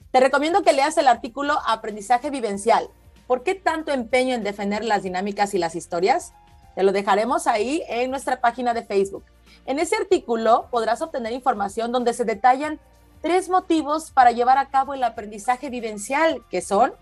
Te 0.09 0.21
recomiendo 0.21 0.63
que 0.63 0.73
leas 0.73 0.97
el 0.97 1.07
artículo 1.07 1.59
Aprendizaje 1.67 2.31
Vivencial. 2.31 2.89
¿Por 3.27 3.43
qué 3.43 3.55
tanto 3.55 3.91
empeño 3.91 4.35
en 4.35 4.43
defender 4.43 4.83
las 4.83 5.03
dinámicas 5.03 5.53
y 5.53 5.57
las 5.57 5.75
historias? 5.75 6.33
Te 6.75 6.83
lo 6.83 6.91
dejaremos 6.91 7.47
ahí 7.47 7.83
en 7.87 8.11
nuestra 8.11 8.41
página 8.41 8.73
de 8.73 8.83
Facebook. 8.83 9.23
En 9.65 9.79
ese 9.79 9.95
artículo 9.95 10.67
podrás 10.69 11.01
obtener 11.01 11.33
información 11.33 11.91
donde 11.91 12.13
se 12.13 12.25
detallan 12.25 12.79
tres 13.21 13.49
motivos 13.49 14.11
para 14.11 14.31
llevar 14.31 14.57
a 14.57 14.69
cabo 14.69 14.93
el 14.93 15.03
aprendizaje 15.03 15.69
vivencial, 15.69 16.43
que 16.49 16.61
son 16.61 16.93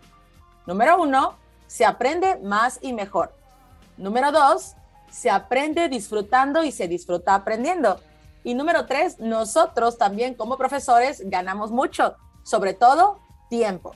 Número 0.66 1.02
uno, 1.02 1.36
se 1.68 1.86
aprende 1.86 2.40
más 2.40 2.80
y 2.82 2.94
mejor. 2.94 3.36
Número 3.98 4.32
dos, 4.32 4.76
se 5.12 5.30
aprende 5.30 5.90
disfrutando 5.90 6.64
y 6.64 6.72
se 6.72 6.88
disfruta 6.88 7.36
aprendiendo. 7.36 8.00
Y 8.46 8.54
número 8.54 8.86
tres, 8.86 9.20
nosotros 9.20 9.98
también 9.98 10.36
como 10.36 10.58
profesores 10.58 11.22
ganamos 11.26 11.72
mucho, 11.72 12.16
sobre 12.44 12.74
todo 12.74 13.20
tiempo. 13.50 13.94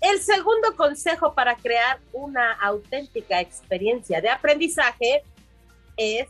El 0.00 0.20
segundo 0.20 0.74
consejo 0.76 1.34
para 1.34 1.56
crear 1.56 2.00
una 2.12 2.52
auténtica 2.52 3.40
experiencia 3.40 4.20
de 4.20 4.30
aprendizaje 4.30 5.22
es 5.96 6.26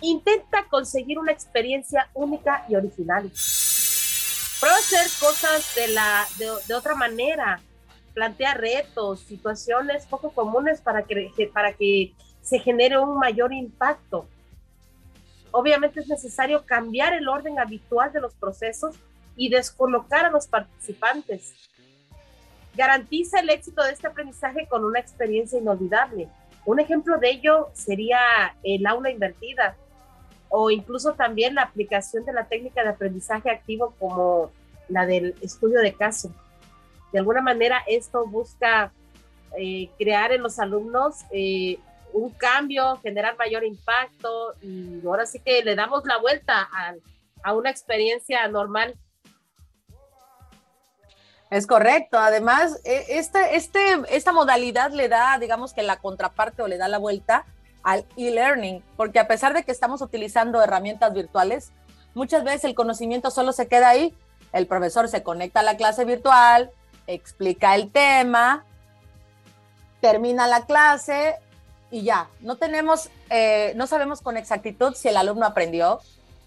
intenta 0.00 0.64
conseguir 0.68 1.18
una 1.18 1.30
experiencia 1.30 2.10
única 2.14 2.64
y 2.68 2.74
original. 2.74 3.30
Prueba 4.58 4.76
hacer 4.76 5.06
cosas 5.20 5.74
de, 5.74 5.88
la, 5.88 6.26
de, 6.38 6.74
otra 6.74 6.94
manera, 6.94 7.60
plantea 8.12 8.54
retos, 8.54 9.20
situaciones 9.20 10.06
poco 10.06 10.30
comunes 10.30 10.80
para 10.80 11.04
que, 11.04 11.50
para 11.52 11.72
que 11.74 12.12
se 12.42 12.58
genere 12.58 12.98
un 12.98 13.18
mayor 13.18 13.52
impacto. 13.52 14.26
Obviamente 15.52 16.00
es 16.00 16.08
necesario 16.08 16.64
cambiar 16.66 17.12
el 17.12 17.28
orden 17.28 17.58
habitual 17.58 18.12
de 18.12 18.20
los 18.20 18.34
procesos 18.34 18.96
y 19.36 19.48
descolocar 19.48 20.26
a 20.26 20.30
los 20.30 20.46
participantes. 20.46 21.69
Garantiza 22.74 23.40
el 23.40 23.50
éxito 23.50 23.82
de 23.82 23.92
este 23.92 24.06
aprendizaje 24.06 24.66
con 24.68 24.84
una 24.84 25.00
experiencia 25.00 25.58
inolvidable. 25.58 26.28
Un 26.64 26.80
ejemplo 26.80 27.18
de 27.18 27.30
ello 27.30 27.70
sería 27.72 28.20
el 28.62 28.86
aula 28.86 29.10
invertida, 29.10 29.76
o 30.50 30.70
incluso 30.70 31.14
también 31.14 31.54
la 31.54 31.62
aplicación 31.62 32.24
de 32.24 32.32
la 32.32 32.44
técnica 32.46 32.82
de 32.82 32.90
aprendizaje 32.90 33.50
activo 33.50 33.94
como 33.98 34.50
la 34.88 35.06
del 35.06 35.34
estudio 35.40 35.80
de 35.80 35.94
caso. 35.94 36.34
De 37.12 37.20
alguna 37.20 37.40
manera 37.40 37.82
esto 37.86 38.26
busca 38.26 38.92
eh, 39.56 39.88
crear 39.98 40.32
en 40.32 40.42
los 40.42 40.58
alumnos 40.58 41.24
eh, 41.32 41.78
un 42.12 42.30
cambio, 42.30 42.96
generar 42.96 43.36
mayor 43.38 43.64
impacto 43.64 44.54
y 44.60 45.00
ahora 45.06 45.26
sí 45.26 45.40
que 45.40 45.62
le 45.62 45.76
damos 45.76 46.04
la 46.04 46.18
vuelta 46.18 46.68
a, 46.72 46.94
a 47.42 47.54
una 47.54 47.70
experiencia 47.70 48.46
normal. 48.48 48.96
Es 51.50 51.66
correcto. 51.66 52.18
Además, 52.18 52.80
e, 52.84 53.18
esta, 53.18 53.50
este, 53.50 54.00
esta 54.08 54.32
modalidad 54.32 54.92
le 54.92 55.08
da, 55.08 55.36
digamos 55.38 55.72
que 55.74 55.82
la 55.82 55.96
contraparte 55.96 56.62
o 56.62 56.68
le 56.68 56.78
da 56.78 56.88
la 56.88 56.98
vuelta 56.98 57.44
al 57.82 58.06
e-learning, 58.16 58.82
porque 58.96 59.18
a 59.18 59.26
pesar 59.26 59.54
de 59.54 59.64
que 59.64 59.72
estamos 59.72 60.00
utilizando 60.02 60.62
herramientas 60.62 61.12
virtuales, 61.12 61.72
muchas 62.14 62.44
veces 62.44 62.64
el 62.64 62.74
conocimiento 62.74 63.30
solo 63.30 63.52
se 63.52 63.68
queda 63.68 63.88
ahí. 63.88 64.14
El 64.52 64.66
profesor 64.66 65.08
se 65.08 65.22
conecta 65.22 65.60
a 65.60 65.64
la 65.64 65.76
clase 65.76 66.04
virtual, 66.04 66.70
explica 67.06 67.74
el 67.74 67.90
tema, 67.90 68.64
termina 70.00 70.46
la 70.46 70.66
clase 70.66 71.36
y 71.90 72.02
ya. 72.02 72.28
No 72.40 72.56
tenemos, 72.56 73.10
eh, 73.30 73.72
no 73.76 73.86
sabemos 73.86 74.20
con 74.20 74.36
exactitud 74.36 74.94
si 74.94 75.08
el 75.08 75.16
alumno 75.16 75.46
aprendió, 75.46 76.00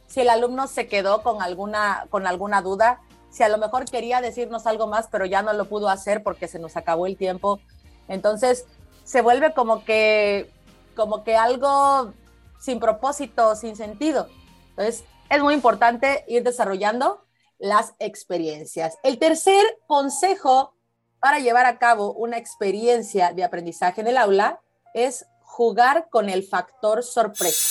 si 0.08 0.22
el 0.22 0.30
alumno 0.30 0.68
se 0.68 0.88
quedó 0.88 1.24
con 1.24 1.42
alguna, 1.42 2.06
con 2.10 2.28
alguna 2.28 2.62
duda, 2.62 3.02
si 3.34 3.42
a 3.42 3.50
lo 3.50 3.58
mejor 3.58 3.86
quería 3.86 4.22
decirnos 4.22 4.68
algo 4.68 4.86
más, 4.86 5.08
pero 5.12 5.26
ya 5.26 5.42
no 5.42 5.54
lo 5.54 5.66
pudo 5.66 5.90
hacer 5.90 6.22
porque 6.22 6.48
se 6.48 6.60
nos 6.60 6.78
acabó 6.78 7.08
el 7.08 7.18
tiempo. 7.18 7.60
Entonces, 8.08 8.66
se 9.04 9.22
vuelve 9.22 9.54
como 9.54 9.84
que 9.84 10.52
como 10.96 11.24
que 11.24 11.36
algo 11.36 12.14
sin 12.60 12.80
propósito, 12.80 13.56
sin 13.56 13.76
sentido. 13.76 14.30
Entonces, 14.70 15.04
es 15.32 15.42
muy 15.42 15.56
importante 15.56 16.24
ir 16.28 16.44
desarrollando 16.44 17.26
las 17.58 17.96
experiencias. 17.98 18.98
El 19.02 19.18
tercer 19.18 19.66
consejo 19.88 20.76
para 21.20 21.40
llevar 21.40 21.66
a 21.66 21.80
cabo 21.80 22.14
una 22.14 22.38
experiencia 22.38 23.34
de 23.34 23.44
aprendizaje 23.44 24.02
en 24.02 24.08
el 24.08 24.18
aula 24.18 24.62
es 24.94 25.26
jugar 25.42 26.08
con 26.12 26.30
el 26.30 26.44
factor 26.44 27.02
sorpresa. 27.02 27.70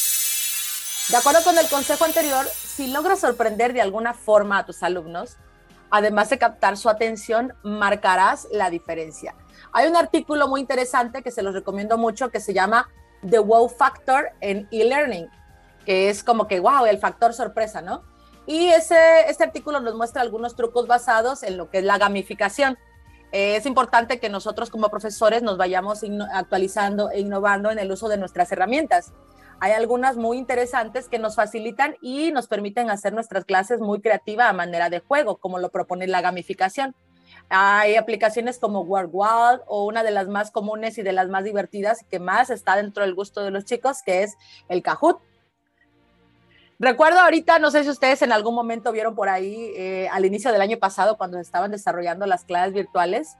De 1.10 1.16
acuerdo 1.16 1.44
con 1.44 1.56
el 1.56 1.68
consejo 1.68 2.04
anterior, 2.04 2.46
si 2.48 2.88
logras 2.88 3.20
sorprender 3.20 3.72
de 3.72 3.80
alguna 3.80 4.14
forma 4.14 4.58
a 4.58 4.66
tus 4.66 4.82
alumnos, 4.82 5.36
además 5.92 6.30
de 6.30 6.38
captar 6.38 6.78
su 6.78 6.88
atención, 6.88 7.52
marcarás 7.62 8.48
la 8.50 8.70
diferencia. 8.70 9.36
Hay 9.72 9.86
un 9.86 9.94
artículo 9.94 10.48
muy 10.48 10.62
interesante 10.62 11.22
que 11.22 11.30
se 11.30 11.42
los 11.42 11.54
recomiendo 11.54 11.98
mucho 11.98 12.30
que 12.30 12.40
se 12.40 12.54
llama 12.54 12.88
The 13.28 13.38
Wow 13.38 13.68
Factor 13.68 14.30
en 14.40 14.66
e-learning, 14.72 15.28
que 15.84 16.08
es 16.08 16.24
como 16.24 16.48
que, 16.48 16.60
wow, 16.60 16.86
el 16.86 16.98
factor 16.98 17.34
sorpresa, 17.34 17.82
¿no? 17.82 18.02
Y 18.46 18.68
ese, 18.68 18.96
este 19.28 19.44
artículo 19.44 19.80
nos 19.80 19.94
muestra 19.94 20.22
algunos 20.22 20.56
trucos 20.56 20.86
basados 20.86 21.42
en 21.42 21.58
lo 21.58 21.68
que 21.70 21.78
es 21.78 21.84
la 21.84 21.98
gamificación. 21.98 22.78
es 23.30 23.66
importante 23.66 24.18
que 24.18 24.30
nosotros 24.30 24.70
como 24.70 24.88
profesores 24.88 25.42
nos 25.42 25.58
vayamos 25.58 26.02
actualizando 26.32 27.10
e 27.10 27.20
innovando 27.20 27.70
en 27.70 27.78
el 27.78 27.92
uso 27.92 28.08
de 28.08 28.16
nuestras 28.16 28.50
herramientas. 28.50 29.12
Hay 29.62 29.70
algunas 29.70 30.16
muy 30.16 30.38
interesantes 30.38 31.08
que 31.08 31.20
nos 31.20 31.36
facilitan 31.36 31.94
y 32.02 32.32
nos 32.32 32.48
permiten 32.48 32.90
hacer 32.90 33.12
nuestras 33.12 33.44
clases 33.44 33.78
muy 33.78 34.00
creativas 34.00 34.50
a 34.50 34.52
manera 34.52 34.90
de 34.90 34.98
juego, 34.98 35.36
como 35.36 35.60
lo 35.60 35.70
propone 35.70 36.08
la 36.08 36.20
gamificación. 36.20 36.96
Hay 37.48 37.94
aplicaciones 37.94 38.58
como 38.58 38.80
WordWall 38.80 39.62
o 39.68 39.86
una 39.86 40.02
de 40.02 40.10
las 40.10 40.26
más 40.26 40.50
comunes 40.50 40.98
y 40.98 41.02
de 41.02 41.12
las 41.12 41.28
más 41.28 41.44
divertidas 41.44 42.04
que 42.10 42.18
más 42.18 42.50
está 42.50 42.74
dentro 42.74 43.04
del 43.04 43.14
gusto 43.14 43.44
de 43.44 43.52
los 43.52 43.64
chicos, 43.64 44.02
que 44.04 44.24
es 44.24 44.34
el 44.68 44.82
Kahoot. 44.82 45.20
Recuerdo 46.80 47.20
ahorita, 47.20 47.60
no 47.60 47.70
sé 47.70 47.84
si 47.84 47.90
ustedes 47.90 48.20
en 48.22 48.32
algún 48.32 48.56
momento 48.56 48.90
vieron 48.90 49.14
por 49.14 49.28
ahí 49.28 49.72
eh, 49.76 50.08
al 50.10 50.24
inicio 50.24 50.50
del 50.50 50.60
año 50.60 50.78
pasado 50.80 51.16
cuando 51.16 51.38
estaban 51.38 51.70
desarrollando 51.70 52.26
las 52.26 52.44
clases 52.44 52.74
virtuales, 52.74 53.36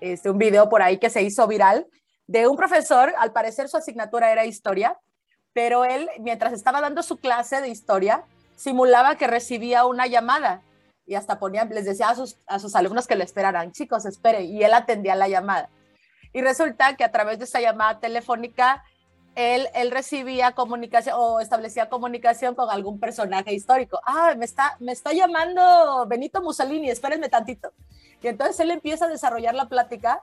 este, 0.00 0.30
un 0.30 0.38
video 0.38 0.70
por 0.70 0.80
ahí 0.80 0.96
que 0.96 1.10
se 1.10 1.20
hizo 1.20 1.46
viral 1.46 1.86
de 2.26 2.48
un 2.48 2.56
profesor, 2.56 3.12
al 3.18 3.32
parecer 3.32 3.68
su 3.68 3.76
asignatura 3.76 4.32
era 4.32 4.46
historia, 4.46 4.98
pero 5.56 5.86
él 5.86 6.10
mientras 6.20 6.52
estaba 6.52 6.82
dando 6.82 7.02
su 7.02 7.16
clase 7.16 7.62
de 7.62 7.70
historia 7.70 8.24
simulaba 8.56 9.16
que 9.16 9.26
recibía 9.26 9.86
una 9.86 10.06
llamada 10.06 10.60
y 11.06 11.14
hasta 11.14 11.38
ponía, 11.38 11.64
les 11.64 11.86
decía 11.86 12.10
a 12.10 12.14
sus, 12.14 12.36
a 12.46 12.58
sus 12.58 12.76
alumnos 12.76 13.06
que 13.06 13.16
lo 13.16 13.24
esperaran, 13.24 13.72
chicos, 13.72 14.04
espere, 14.04 14.42
y 14.42 14.62
él 14.62 14.74
atendía 14.74 15.14
la 15.14 15.28
llamada. 15.28 15.70
Y 16.34 16.42
resulta 16.42 16.94
que 16.94 17.04
a 17.04 17.10
través 17.10 17.38
de 17.38 17.44
esa 17.44 17.62
llamada 17.62 18.00
telefónica, 18.00 18.84
él, 19.34 19.66
él 19.72 19.92
recibía 19.92 20.52
comunicación 20.52 21.16
o 21.18 21.40
establecía 21.40 21.88
comunicación 21.88 22.54
con 22.54 22.68
algún 22.68 23.00
personaje 23.00 23.54
histórico. 23.54 23.98
Ah, 24.04 24.34
me 24.36 24.44
está, 24.44 24.76
me 24.78 24.92
está 24.92 25.14
llamando 25.14 26.04
Benito 26.06 26.42
Mussolini, 26.42 26.90
espérenme 26.90 27.30
tantito. 27.30 27.72
Y 28.22 28.28
entonces 28.28 28.60
él 28.60 28.72
empieza 28.72 29.06
a 29.06 29.08
desarrollar 29.08 29.54
la 29.54 29.70
plática 29.70 30.22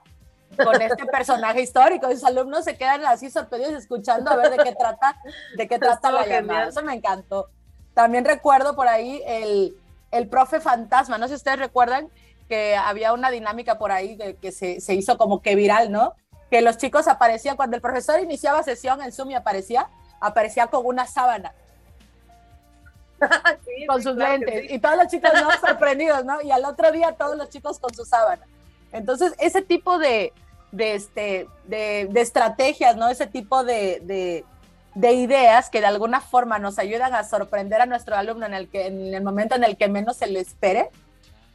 con 0.56 0.80
este 0.80 1.06
personaje 1.06 1.62
histórico. 1.62 2.10
Y 2.10 2.14
sus 2.14 2.24
alumnos 2.24 2.64
se 2.64 2.76
quedan 2.76 3.04
así 3.06 3.30
sorprendidos 3.30 3.74
escuchando 3.74 4.30
a 4.30 4.36
ver 4.36 4.50
de 4.50 4.58
qué 4.58 4.74
trata, 4.74 5.16
de 5.56 5.68
qué 5.68 5.78
trata 5.80 6.10
la 6.10 6.26
llamada. 6.26 6.68
Eso 6.68 6.82
me 6.82 6.94
encantó. 6.94 7.50
También 7.94 8.24
recuerdo 8.24 8.74
por 8.74 8.88
ahí 8.88 9.22
el, 9.26 9.76
el 10.10 10.28
profe 10.28 10.60
fantasma. 10.60 11.18
No 11.18 11.26
sé 11.26 11.34
si 11.34 11.36
ustedes 11.36 11.58
recuerdan 11.58 12.10
que 12.48 12.76
había 12.76 13.12
una 13.12 13.30
dinámica 13.30 13.78
por 13.78 13.92
ahí 13.92 14.16
de, 14.16 14.36
que 14.36 14.52
se, 14.52 14.80
se, 14.80 14.94
hizo 14.94 15.16
como 15.16 15.40
que 15.40 15.54
viral, 15.54 15.90
¿no? 15.90 16.14
Que 16.50 16.60
los 16.60 16.76
chicos 16.76 17.08
aparecían, 17.08 17.56
cuando 17.56 17.76
el 17.76 17.82
profesor 17.82 18.20
iniciaba 18.20 18.62
sesión 18.62 19.00
en 19.00 19.12
Zoom 19.12 19.30
y 19.30 19.34
aparecía, 19.34 19.88
aparecía 20.20 20.66
con 20.66 20.84
una 20.84 21.06
sábana. 21.06 21.54
con 23.88 24.02
sus 24.02 24.16
lentes. 24.16 24.70
Y 24.70 24.78
todos 24.78 24.96
los 24.96 25.08
chicos 25.08 25.30
no 25.34 25.50
sorprendidos, 25.66 26.24
¿no? 26.24 26.40
Y 26.42 26.50
al 26.50 26.64
otro 26.64 26.90
día 26.92 27.12
todos 27.12 27.36
los 27.36 27.48
chicos 27.48 27.78
con 27.78 27.94
su 27.94 28.04
sábana. 28.04 28.46
Entonces, 28.92 29.34
ese 29.38 29.62
tipo 29.62 29.98
de, 29.98 30.32
de, 30.76 30.94
este, 30.94 31.48
de, 31.66 32.08
de 32.10 32.20
estrategias, 32.20 32.96
¿no? 32.96 33.08
Ese 33.08 33.26
tipo 33.26 33.64
de, 33.64 34.00
de 34.04 34.44
de 34.94 35.12
ideas 35.12 35.70
que 35.70 35.80
de 35.80 35.86
alguna 35.86 36.20
forma 36.20 36.58
nos 36.58 36.78
ayudan 36.78 37.14
a 37.14 37.24
sorprender 37.24 37.80
a 37.80 37.86
nuestro 37.86 38.16
alumno 38.16 38.46
en 38.46 38.54
el, 38.54 38.68
que, 38.68 38.86
en 38.86 39.12
el 39.12 39.22
momento 39.22 39.56
en 39.56 39.64
el 39.64 39.76
que 39.76 39.88
menos 39.88 40.16
se 40.16 40.28
lo 40.28 40.38
espere, 40.38 40.90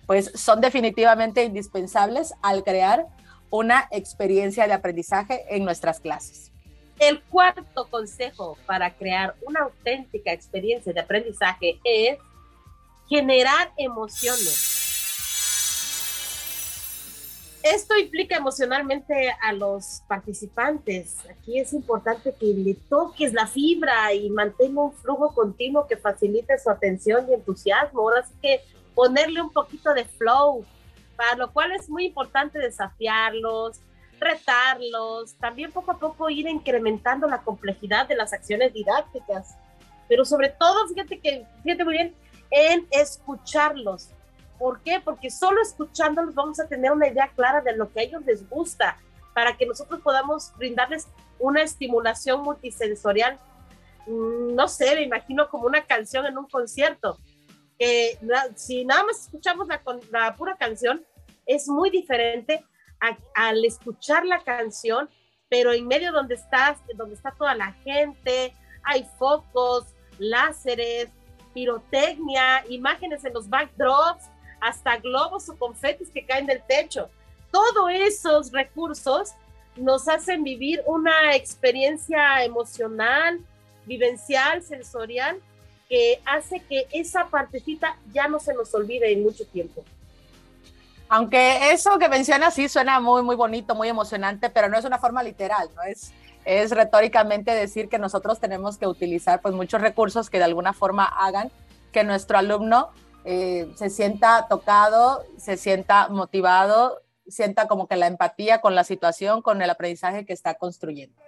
pues 0.06 0.32
son 0.36 0.60
definitivamente 0.60 1.44
indispensables 1.44 2.34
al 2.42 2.64
crear 2.64 3.06
una 3.50 3.88
experiencia 3.92 4.68
de 4.68 4.74
aprendizaje 4.74 5.46
en 5.50 5.64
nuestras 5.64 6.00
clases. 6.00 6.52
El 7.00 7.22
cuarto 7.24 7.88
consejo 7.90 8.58
para 8.66 8.94
crear 8.94 9.36
una 9.48 9.62
auténtica 9.62 10.34
experiencia 10.34 10.92
de 10.92 11.00
aprendizaje 11.00 11.80
es 11.86 12.18
generar 13.08 13.72
emociones 13.78 14.69
esto 17.64 17.98
implica 17.98 18.38
emocionalmente 18.38 19.32
a 19.42 19.54
los 19.54 20.02
participantes. 20.08 21.18
Aquí 21.30 21.60
es 21.60 21.74
importante 21.74 22.34
que 22.34 22.46
le 22.46 22.76
toques 22.76 23.34
la 23.34 23.48
fibra 23.48 24.14
y 24.14 24.30
mantenga 24.30 24.82
un 24.82 24.94
flujo 24.94 25.34
continuo 25.34 25.88
que 25.88 25.98
facilite 25.98 26.58
su 26.58 26.70
atención 26.70 27.30
y 27.30 27.34
entusiasmo. 27.34 28.02
Ahora 28.02 28.26
sí 28.26 28.34
que 28.42 28.62
ponerle 28.96 29.42
un 29.42 29.52
poquito 29.52 29.94
de 29.94 30.06
flow, 30.06 30.66
para 31.16 31.36
lo 31.36 31.52
cual 31.52 31.72
es 31.74 31.90
muy 31.90 32.06
importante 32.06 32.60
desafiarlos, 32.60 33.82
retarlos, 34.20 35.34
también 35.36 35.72
poco 35.72 35.92
a 35.92 36.00
poco 36.00 36.30
ir 36.30 36.48
incrementando 36.48 37.28
la 37.28 37.42
complejidad 37.42 38.08
de 38.08 38.16
las 38.16 38.34
acciones 38.34 38.74
didácticas, 38.74 39.56
pero 40.08 40.26
sobre 40.26 40.50
todo, 40.50 40.88
fíjate 40.88 41.20
que, 41.20 41.46
fíjate 41.64 41.84
muy 41.84 41.94
bien, 41.94 42.16
en 42.52 42.88
escucharlos, 42.92 44.10
¿Por 44.60 44.82
qué? 44.82 45.00
Porque 45.00 45.32
solo 45.32 45.62
escuchándolos 45.62 46.36
vamos 46.36 46.60
a 46.60 46.68
tener 46.68 46.92
una 46.92 47.08
idea 47.08 47.32
clara 47.34 47.62
de 47.62 47.76
lo 47.76 47.92
que 47.92 48.02
a 48.02 48.04
ellos 48.04 48.24
les 48.26 48.48
gusta, 48.48 48.98
para 49.34 49.56
que 49.56 49.66
nosotros 49.66 50.02
podamos 50.02 50.52
brindarles 50.58 51.08
una 51.40 51.64
estimulación 51.64 52.42
multisensorial. 52.42 53.40
Mm, 54.06 54.54
no 54.54 54.68
sé, 54.68 54.96
me 54.96 55.04
imagino 55.04 55.50
como 55.50 55.66
una 55.66 55.86
canción 55.86 56.26
en 56.26 56.38
un 56.38 56.48
concierto. 56.48 57.18
Que 57.80 58.20
si 58.56 58.84
nada 58.84 59.06
más 59.06 59.22
escuchamos 59.22 59.68
la, 59.70 59.82
la 60.12 60.36
pura 60.36 60.58
canción, 60.58 61.06
es 61.46 61.70
muy 61.70 61.90
diferente 61.90 62.66
al 63.34 63.64
escuchar 63.64 64.26
la 64.26 64.44
canción, 64.44 65.10
pero 65.48 65.72
en 65.72 65.88
medio 65.88 66.12
donde 66.12 66.36
estás, 66.36 66.80
donde 66.96 67.16
está 67.16 67.32
toda 67.32 67.56
la 67.56 67.72
gente, 67.72 68.54
hay 68.84 69.08
focos, 69.18 69.96
láseres, 70.18 71.10
pirotecnia, 71.54 72.64
imágenes 72.70 73.24
en 73.26 73.34
los 73.34 73.50
backdrops, 73.50 74.26
hasta 74.62 74.98
globos 74.98 75.50
o 75.50 75.56
confetis 75.58 76.10
que 76.10 76.26
caen 76.26 76.46
del 76.46 76.62
techo. 76.64 77.10
Todos 77.52 77.92
esos 77.92 78.52
recursos 78.52 79.34
nos 79.76 80.08
hacen 80.08 80.44
vivir 80.44 80.84
una 80.86 81.36
experiencia 81.36 82.44
emocional, 82.44 83.40
vivencial, 83.86 84.62
sensorial, 84.62 85.40
que 85.88 86.22
hace 86.26 86.60
que 86.60 86.88
esa 86.92 87.26
partecita 87.26 87.98
ya 88.14 88.28
no 88.28 88.40
se 88.40 88.54
nos 88.54 88.74
olvide 88.76 89.12
en 89.12 89.24
mucho 89.24 89.46
tiempo. 89.48 89.84
Aunque 91.08 91.72
eso 91.72 91.98
que 91.98 92.08
mencionas 92.08 92.54
sí 92.54 92.70
suena 92.70 93.00
muy, 93.00 93.24
muy 93.24 93.36
bonito, 93.36 93.74
muy 93.74 93.88
emocionante, 93.88 94.52
pero 94.52 94.70
no 94.70 94.78
es 94.78 94.86
una 94.86 95.00
forma 95.00 95.24
literal, 95.24 95.68
¿no? 95.76 95.82
Es, 95.82 96.12
es 96.46 96.70
retóricamente 96.70 97.52
decir 97.52 97.90
que 97.90 97.98
nosotros 97.98 98.40
tenemos 98.40 98.78
que 98.78 98.86
utilizar 98.86 99.42
pues 99.42 99.56
muchos 99.56 99.82
recursos 99.82 100.30
que 100.30 100.38
de 100.38 100.44
alguna 100.44 100.74
forma 100.74 101.06
hagan 101.06 101.52
que 101.92 102.04
nuestro 102.04 102.38
alumno 102.38 102.92
eh, 103.32 103.72
se 103.76 103.92
sienta 103.92 104.48
tocado, 104.50 105.24
se 105.38 105.56
sienta 105.56 106.08
motivado, 106.10 107.04
sienta 107.28 107.68
como 107.68 107.88
que 107.88 107.96
la 107.96 108.08
empatía 108.08 108.60
con 108.60 108.74
la 108.74 108.84
situación, 108.84 109.44
con 109.44 109.62
el 109.62 109.70
aprendizaje 109.70 110.26
que 110.26 110.34
está 110.34 110.56
construyendo. 110.56 111.22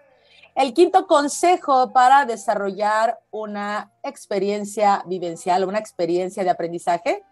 El 0.55 0.73
quinto 0.73 1.05
consejo 1.05 1.93
para 1.93 2.25
desarrollar 2.25 3.19
una 3.29 3.91
experiencia 4.01 5.03
vivencial, 5.05 5.63
una 5.63 5.77
experiencia 5.77 6.43
de 6.43 6.49
aprendizaje, 6.49 7.23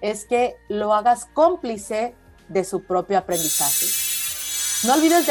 es 0.00 0.24
que 0.24 0.54
lo 0.70 0.94
hagas 0.94 1.26
cómplice 1.34 2.14
de 2.48 2.64
su 2.64 2.82
propio 2.82 3.18
aprendizaje. 3.18 3.84
No 4.86 4.94
olvides, 4.94 5.26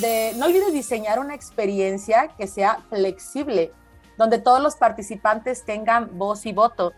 de, 0.00 0.32
no 0.36 0.46
olvides 0.46 0.72
diseñar 0.72 1.18
una 1.18 1.34
experiencia 1.34 2.28
que 2.38 2.46
sea 2.46 2.78
flexible, 2.88 3.72
donde 4.16 4.38
todos 4.38 4.62
los 4.62 4.76
participantes 4.76 5.66
tengan 5.66 6.16
voz 6.16 6.46
y 6.46 6.52
voto 6.54 6.94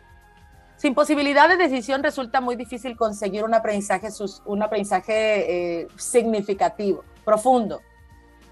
sin 0.77 0.95
posibilidad 0.95 1.49
de 1.49 1.57
decisión 1.57 2.03
resulta 2.03 2.41
muy 2.41 2.55
difícil 2.55 2.97
conseguir 2.97 3.45
un 3.45 3.55
aprendizaje, 3.55 4.09
un 4.45 4.63
aprendizaje 4.63 5.81
eh, 5.81 5.89
significativo, 5.97 7.03
profundo. 7.25 7.81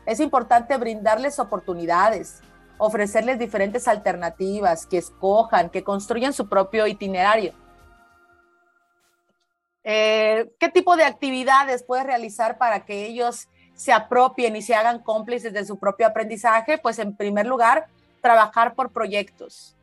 Es 0.06 0.20
importante 0.20 0.76
brindarles 0.78 1.38
oportunidades, 1.38 2.40
ofrecerles 2.78 3.38
diferentes 3.38 3.86
alternativas, 3.88 4.86
que 4.86 4.98
escojan, 4.98 5.68
que 5.68 5.84
construyan 5.84 6.32
su 6.32 6.48
propio 6.48 6.86
itinerario. 6.86 7.52
Eh, 9.82 10.50
¿Qué 10.58 10.70
tipo 10.70 10.96
de 10.96 11.04
actividades 11.04 11.82
puedes 11.82 12.06
realizar 12.06 12.56
para 12.56 12.86
que 12.86 13.04
ellos 13.04 13.48
se 13.74 13.92
apropien 13.92 14.56
y 14.56 14.62
se 14.62 14.74
hagan 14.74 15.02
cómplices 15.02 15.52
de 15.52 15.66
su 15.66 15.78
propio 15.78 16.06
aprendizaje? 16.06 16.78
Pues 16.78 16.98
en 16.98 17.14
primer 17.14 17.46
lugar, 17.46 17.86
trabajar 18.22 18.74
por 18.74 18.92
proyectos 18.92 19.76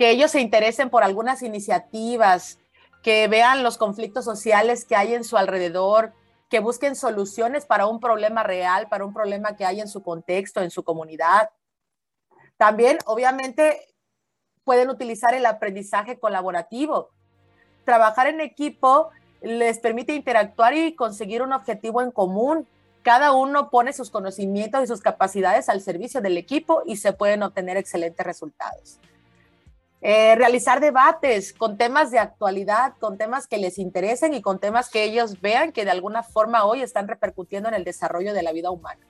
que 0.00 0.08
ellos 0.08 0.30
se 0.30 0.40
interesen 0.40 0.88
por 0.88 1.04
algunas 1.04 1.42
iniciativas, 1.42 2.58
que 3.02 3.28
vean 3.28 3.62
los 3.62 3.76
conflictos 3.76 4.24
sociales 4.24 4.86
que 4.86 4.96
hay 4.96 5.12
en 5.12 5.24
su 5.24 5.36
alrededor, 5.36 6.14
que 6.48 6.58
busquen 6.58 6.96
soluciones 6.96 7.66
para 7.66 7.86
un 7.86 8.00
problema 8.00 8.42
real, 8.42 8.88
para 8.88 9.04
un 9.04 9.12
problema 9.12 9.56
que 9.56 9.66
hay 9.66 9.78
en 9.78 9.88
su 9.88 10.02
contexto, 10.02 10.62
en 10.62 10.70
su 10.70 10.84
comunidad. 10.84 11.50
También, 12.56 12.96
obviamente, 13.04 13.94
pueden 14.64 14.88
utilizar 14.88 15.34
el 15.34 15.44
aprendizaje 15.44 16.18
colaborativo. 16.18 17.10
Trabajar 17.84 18.26
en 18.26 18.40
equipo 18.40 19.10
les 19.42 19.80
permite 19.80 20.14
interactuar 20.14 20.72
y 20.72 20.94
conseguir 20.94 21.42
un 21.42 21.52
objetivo 21.52 22.00
en 22.00 22.10
común. 22.10 22.66
Cada 23.02 23.32
uno 23.32 23.68
pone 23.68 23.92
sus 23.92 24.08
conocimientos 24.08 24.82
y 24.82 24.86
sus 24.86 25.02
capacidades 25.02 25.68
al 25.68 25.82
servicio 25.82 26.22
del 26.22 26.38
equipo 26.38 26.84
y 26.86 26.96
se 26.96 27.12
pueden 27.12 27.42
obtener 27.42 27.76
excelentes 27.76 28.24
resultados. 28.24 28.98
Eh, 30.02 30.34
realizar 30.34 30.80
debates 30.80 31.52
con 31.52 31.76
temas 31.76 32.10
de 32.10 32.18
actualidad, 32.18 32.94
con 32.98 33.18
temas 33.18 33.46
que 33.46 33.58
les 33.58 33.78
interesen 33.78 34.32
y 34.32 34.40
con 34.40 34.58
temas 34.58 34.88
que 34.88 35.04
ellos 35.04 35.42
vean 35.42 35.72
que 35.72 35.84
de 35.84 35.90
alguna 35.90 36.22
forma 36.22 36.64
hoy 36.64 36.80
están 36.80 37.06
repercutiendo 37.06 37.68
en 37.68 37.74
el 37.74 37.84
desarrollo 37.84 38.32
de 38.32 38.42
la 38.42 38.52
vida 38.52 38.70
humana. 38.70 39.00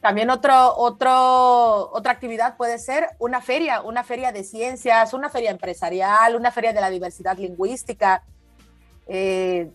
También 0.00 0.30
otro, 0.30 0.74
otro, 0.76 1.90
otra 1.92 2.12
actividad 2.12 2.56
puede 2.56 2.78
ser 2.78 3.08
una 3.18 3.42
feria, 3.42 3.82
una 3.82 4.04
feria 4.04 4.32
de 4.32 4.42
ciencias, 4.42 5.12
una 5.12 5.28
feria 5.28 5.50
empresarial, 5.50 6.34
una 6.34 6.50
feria 6.50 6.72
de 6.72 6.80
la 6.80 6.88
diversidad 6.88 7.36
lingüística, 7.36 8.22
eh, 9.06 9.70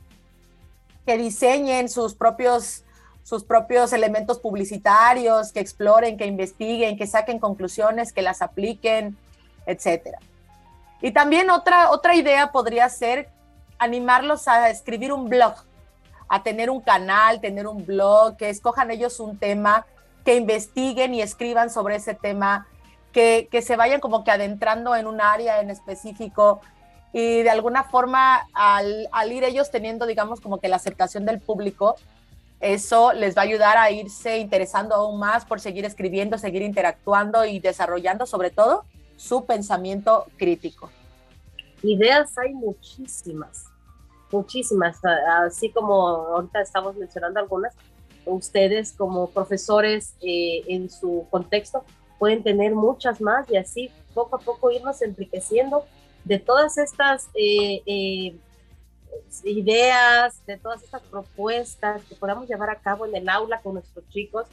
que 1.05 1.17
diseñen 1.17 1.87
sus 1.87 2.15
propios, 2.15 2.83
sus 3.23 3.43
propios 3.43 3.93
elementos 3.93 4.39
publicitarios, 4.39 5.51
que 5.51 5.59
exploren, 5.59 6.17
que 6.17 6.25
investiguen, 6.25 6.97
que 6.97 7.05
saquen 7.05 7.37
conclusiones, 7.37 8.11
que 8.13 8.21
las 8.21 8.41
apliquen, 8.41 9.17
etcétera. 9.65 10.19
Y 11.01 11.11
también 11.11 11.49
otra, 11.49 11.91
otra 11.91 12.15
idea 12.15 12.51
podría 12.51 12.87
ser 12.89 13.29
animarlos 13.79 14.47
a 14.47 14.69
escribir 14.69 15.11
un 15.11 15.27
blog, 15.27 15.55
a 16.29 16.43
tener 16.43 16.69
un 16.69 16.81
canal, 16.81 17.41
tener 17.41 17.65
un 17.65 17.85
blog, 17.85 18.37
que 18.37 18.49
escojan 18.49 18.91
ellos 18.91 19.19
un 19.19 19.37
tema, 19.37 19.85
que 20.23 20.35
investiguen 20.35 21.15
y 21.15 21.21
escriban 21.21 21.71
sobre 21.71 21.95
ese 21.95 22.13
tema, 22.13 22.67
que, 23.11 23.49
se 23.61 23.75
vayan 23.75 23.99
como 23.99 24.23
que 24.23 24.31
adentrando 24.31 24.95
en 24.95 25.07
un 25.07 25.19
área 25.19 25.59
en 25.59 25.71
específico 25.71 26.61
y 27.11 27.41
de 27.41 27.49
alguna 27.49 27.83
forma 27.83 28.47
al, 28.53 29.09
al, 29.11 29.31
ir 29.31 29.43
ellos 29.43 29.71
teniendo, 29.71 30.05
digamos, 30.05 30.39
como 30.39 30.59
que 30.59 30.69
la 30.69 30.77
aceptación 30.77 31.25
del 31.25 31.41
público, 31.41 31.95
eso 32.59 33.11
les 33.11 33.35
va 33.35 33.41
a 33.41 33.45
ayudar 33.45 33.77
a 33.77 33.89
irse 33.89 34.37
interesando 34.37 34.93
aún 34.93 35.19
más 35.19 35.43
por 35.45 35.59
seguir 35.59 35.83
escribiendo, 35.83 36.37
seguir 36.37 36.61
interactuando 36.61 37.43
y 37.43 37.59
desarrollando 37.59 38.27
sobre 38.27 38.51
todo 38.51 38.85
su 39.21 39.45
pensamiento 39.45 40.25
crítico. 40.35 40.89
Ideas 41.83 42.35
hay 42.39 42.53
muchísimas, 42.53 43.67
muchísimas, 44.31 44.99
así 45.45 45.69
como 45.69 45.93
ahorita 45.93 46.61
estamos 46.61 46.95
mencionando 46.95 47.39
algunas, 47.39 47.75
ustedes 48.25 48.93
como 48.93 49.29
profesores 49.29 50.15
eh, 50.21 50.63
en 50.67 50.89
su 50.89 51.27
contexto 51.29 51.83
pueden 52.17 52.41
tener 52.41 52.73
muchas 52.73 53.21
más 53.21 53.49
y 53.49 53.57
así 53.57 53.91
poco 54.15 54.37
a 54.37 54.39
poco 54.39 54.71
irnos 54.71 55.01
enriqueciendo 55.03 55.85
de 56.23 56.39
todas 56.39 56.79
estas 56.79 57.29
eh, 57.35 57.81
eh, 57.85 58.35
ideas, 59.43 60.43
de 60.47 60.57
todas 60.57 60.81
estas 60.81 61.03
propuestas 61.03 62.03
que 62.05 62.15
podamos 62.15 62.47
llevar 62.49 62.71
a 62.71 62.79
cabo 62.79 63.05
en 63.05 63.15
el 63.15 63.29
aula 63.29 63.61
con 63.61 63.75
nuestros 63.75 64.07
chicos 64.09 64.47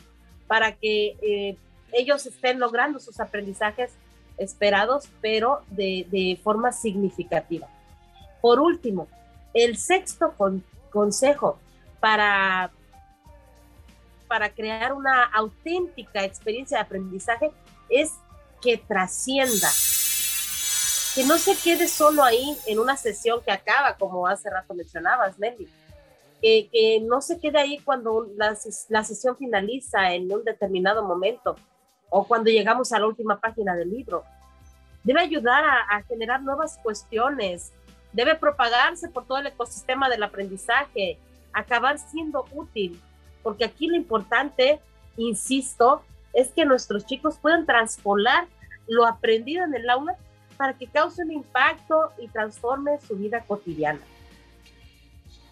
para 0.46 0.76
que 0.76 1.56
ellos 1.92 2.26
estén 2.26 2.58
logrando 2.58 2.98
sus 3.00 3.20
aprendizajes 3.20 3.92
esperados, 4.38 5.08
pero 5.20 5.62
de, 5.68 6.38
forma 6.42 6.72
significativa. 6.72 7.68
Por 8.40 8.60
último, 8.60 9.08
el 9.52 9.76
sexto 9.76 10.34
consejo 10.90 11.58
para, 12.00 12.70
para 14.28 14.50
crear 14.50 14.92
una 14.92 15.24
auténtica 15.24 16.24
experiencia 16.24 16.78
de 16.78 16.84
aprendizaje 16.84 17.50
es 17.88 18.12
que 18.62 18.76
trascienda, 18.76 19.68
que 21.14 21.24
no 21.24 21.38
se 21.38 21.56
quede 21.56 21.88
solo 21.88 22.22
ahí 22.22 22.56
en 22.66 22.78
una 22.78 22.96
sesión 22.96 23.40
que 23.42 23.50
acaba, 23.50 23.96
como 23.96 24.26
hace 24.26 24.50
rato 24.50 24.74
mencionabas, 24.74 25.38
Nelly. 25.38 25.68
Que, 26.40 26.68
que 26.70 27.00
no 27.00 27.20
se 27.20 27.40
quede 27.40 27.58
ahí 27.58 27.78
cuando 27.80 28.28
la, 28.36 28.56
la 28.88 29.02
sesión 29.02 29.36
finaliza 29.36 30.12
en 30.12 30.32
un 30.32 30.44
determinado 30.44 31.04
momento, 31.04 31.56
o 32.10 32.26
cuando 32.26 32.50
llegamos 32.50 32.92
a 32.92 32.98
la 32.98 33.06
última 33.06 33.38
página 33.38 33.74
del 33.74 33.90
libro. 33.90 34.24
Debe 35.04 35.20
ayudar 35.20 35.64
a, 35.64 36.02
generar 36.02 36.42
nuevas 36.42 36.78
cuestiones, 36.82 37.72
debe 38.12 38.34
propagarse 38.34 39.08
por 39.08 39.26
todo 39.26 39.38
el 39.38 39.46
ecosistema 39.46 40.08
del 40.08 40.22
aprendizaje, 40.22 41.18
acabar 41.52 41.98
siendo 41.98 42.44
útil, 42.52 43.00
porque 43.42 43.64
aquí 43.64 43.86
lo 43.86 43.96
importante, 43.96 44.80
insisto, 45.16 46.02
es 46.32 46.48
que 46.48 46.64
nuestros 46.64 47.06
chicos 47.06 47.38
puedan 47.40 47.64
transpolar 47.64 48.46
lo 48.86 49.06
aprendido 49.06 49.64
en 49.64 49.74
el 49.74 49.88
aula 49.88 50.16
para 50.56 50.74
que 50.74 50.86
cause 50.86 51.22
un 51.22 51.30
impacto 51.30 52.12
y 52.18 52.28
transforme 52.28 52.98
su 53.06 53.16
vida 53.16 53.44
cotidiana. 53.46 54.00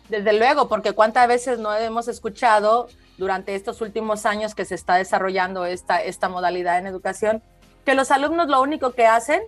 Desde 0.08 0.32
luego, 0.32 0.68
porque 0.68 0.92
cuántas 0.92 1.26
veces 1.28 1.58
no 1.58 1.74
hemos 1.74 2.08
escuchado 2.08 2.88
durante 3.18 3.54
estos 3.54 3.80
últimos 3.80 4.26
años 4.26 4.54
que 4.54 4.64
se 4.64 4.74
está 4.74 4.96
desarrollando 4.96 5.64
esta, 5.64 6.02
esta 6.02 6.28
modalidad 6.28 6.78
en 6.78 6.86
educación, 6.86 7.42
que 7.84 7.94
los 7.94 8.10
alumnos 8.10 8.48
lo 8.48 8.60
único 8.60 8.92
que 8.92 9.06
hacen 9.06 9.42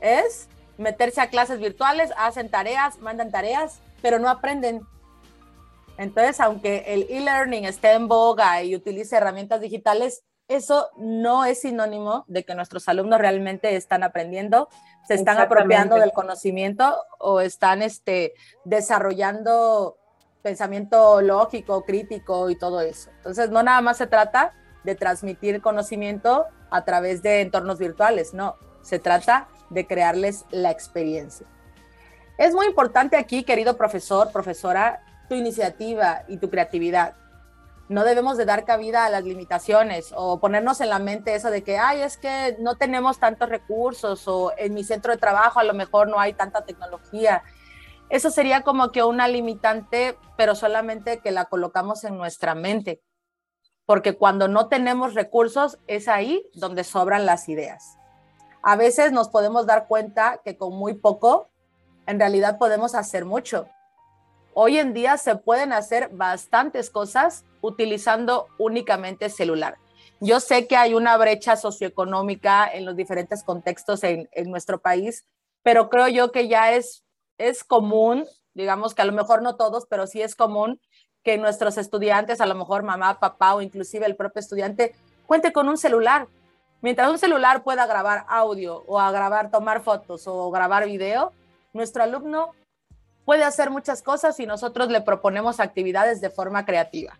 es 0.00 0.48
meterse 0.78 1.20
a 1.20 1.28
clases 1.28 1.60
virtuales, 1.60 2.10
hacen 2.16 2.48
tareas, 2.48 2.98
mandan 3.00 3.30
tareas, 3.30 3.80
pero 4.00 4.18
no 4.18 4.28
aprenden. 4.28 4.80
Entonces, 5.98 6.40
aunque 6.40 6.84
el 6.86 7.06
e-learning 7.10 7.66
esté 7.66 7.92
en 7.92 8.08
boga 8.08 8.62
y 8.62 8.74
utilice 8.74 9.16
herramientas 9.16 9.60
digitales, 9.60 10.22
eso 10.48 10.88
no 10.96 11.44
es 11.44 11.60
sinónimo 11.60 12.24
de 12.26 12.44
que 12.44 12.56
nuestros 12.56 12.88
alumnos 12.88 13.20
realmente 13.20 13.76
están 13.76 14.02
aprendiendo, 14.02 14.68
se 15.06 15.14
están 15.14 15.38
apropiando 15.38 15.96
del 15.96 16.12
conocimiento 16.12 16.96
o 17.18 17.40
están 17.40 17.82
este, 17.82 18.34
desarrollando 18.64 19.99
pensamiento 20.42 21.20
lógico, 21.20 21.84
crítico 21.84 22.50
y 22.50 22.56
todo 22.56 22.80
eso. 22.80 23.10
Entonces, 23.16 23.50
no 23.50 23.62
nada 23.62 23.80
más 23.80 23.98
se 23.98 24.06
trata 24.06 24.54
de 24.84 24.94
transmitir 24.94 25.60
conocimiento 25.60 26.46
a 26.70 26.84
través 26.84 27.22
de 27.22 27.42
entornos 27.42 27.78
virtuales, 27.78 28.32
no, 28.32 28.56
se 28.82 28.98
trata 28.98 29.48
de 29.68 29.86
crearles 29.86 30.46
la 30.50 30.70
experiencia. 30.70 31.46
Es 32.38 32.54
muy 32.54 32.66
importante 32.66 33.16
aquí, 33.16 33.44
querido 33.44 33.76
profesor, 33.76 34.32
profesora, 34.32 35.02
tu 35.28 35.34
iniciativa 35.34 36.22
y 36.26 36.38
tu 36.38 36.48
creatividad. 36.48 37.14
No 37.88 38.04
debemos 38.04 38.36
de 38.36 38.44
dar 38.44 38.64
cabida 38.64 39.04
a 39.04 39.10
las 39.10 39.24
limitaciones 39.24 40.12
o 40.16 40.40
ponernos 40.40 40.80
en 40.80 40.90
la 40.90 41.00
mente 41.00 41.34
eso 41.34 41.50
de 41.50 41.62
que, 41.62 41.76
ay, 41.76 42.02
es 42.02 42.16
que 42.16 42.56
no 42.60 42.76
tenemos 42.76 43.18
tantos 43.18 43.48
recursos 43.48 44.26
o 44.28 44.52
en 44.56 44.74
mi 44.74 44.84
centro 44.84 45.12
de 45.12 45.18
trabajo 45.18 45.58
a 45.58 45.64
lo 45.64 45.74
mejor 45.74 46.08
no 46.08 46.18
hay 46.18 46.32
tanta 46.32 46.64
tecnología 46.64 47.42
eso 48.10 48.30
sería 48.30 48.62
como 48.62 48.90
que 48.90 49.02
una 49.02 49.28
limitante, 49.28 50.18
pero 50.36 50.54
solamente 50.54 51.20
que 51.20 51.30
la 51.30 51.46
colocamos 51.46 52.04
en 52.04 52.18
nuestra 52.18 52.54
mente, 52.54 53.00
porque 53.86 54.16
cuando 54.16 54.48
no 54.48 54.68
tenemos 54.68 55.14
recursos 55.14 55.78
es 55.86 56.08
ahí 56.08 56.44
donde 56.54 56.84
sobran 56.84 57.24
las 57.24 57.48
ideas. 57.48 57.96
A 58.62 58.76
veces 58.76 59.12
nos 59.12 59.28
podemos 59.28 59.66
dar 59.66 59.86
cuenta 59.86 60.40
que 60.44 60.56
con 60.56 60.74
muy 60.74 60.94
poco, 60.94 61.48
en 62.06 62.18
realidad 62.18 62.58
podemos 62.58 62.94
hacer 62.94 63.24
mucho. 63.24 63.66
Hoy 64.52 64.78
en 64.78 64.92
día 64.92 65.16
se 65.16 65.36
pueden 65.36 65.72
hacer 65.72 66.10
bastantes 66.12 66.90
cosas 66.90 67.44
utilizando 67.60 68.48
únicamente 68.58 69.30
celular. 69.30 69.76
Yo 70.20 70.40
sé 70.40 70.66
que 70.66 70.76
hay 70.76 70.94
una 70.94 71.16
brecha 71.16 71.56
socioeconómica 71.56 72.68
en 72.70 72.84
los 72.84 72.96
diferentes 72.96 73.42
contextos 73.42 74.02
en, 74.04 74.28
nuestro 74.46 74.80
país, 74.80 75.24
pero 75.62 75.88
creo 75.88 76.08
yo 76.08 76.32
que 76.32 76.48
ya 76.48 76.72
es 76.72 77.04
es 77.40 77.64
común, 77.64 78.26
digamos 78.54 78.94
que 78.94 79.02
a 79.02 79.06
lo 79.06 79.12
mejor 79.12 79.42
no 79.42 79.56
todos, 79.56 79.86
pero 79.86 80.06
sí 80.06 80.20
es 80.20 80.36
común 80.36 80.80
que 81.22 81.38
nuestros 81.38 81.78
estudiantes, 81.78 82.40
a 82.40 82.46
lo 82.46 82.54
mejor 82.54 82.82
mamá, 82.82 83.18
papá 83.18 83.54
o 83.54 83.62
inclusive 83.62 84.06
el 84.06 84.16
propio 84.16 84.40
estudiante, 84.40 84.94
cuente 85.26 85.52
con 85.52 85.68
un 85.68 85.78
celular. 85.78 86.28
Mientras 86.82 87.10
un 87.10 87.18
celular 87.18 87.62
pueda 87.62 87.86
grabar 87.86 88.24
audio 88.28 88.84
o 88.86 89.00
a 89.00 89.10
grabar, 89.10 89.50
tomar 89.50 89.82
fotos 89.82 90.26
o 90.26 90.50
grabar 90.50 90.86
video, 90.86 91.32
nuestro 91.72 92.02
alumno 92.02 92.52
puede 93.24 93.44
hacer 93.44 93.70
muchas 93.70 94.02
cosas 94.02 94.38
y 94.40 94.46
nosotros 94.46 94.88
le 94.88 95.00
proponemos 95.00 95.60
actividades 95.60 96.20
de 96.20 96.30
forma 96.30 96.64
creativa. 96.64 97.18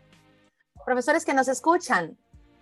Profesores 0.85 1.24
que 1.24 1.35
nos 1.35 1.48
escuchan, 1.48 2.16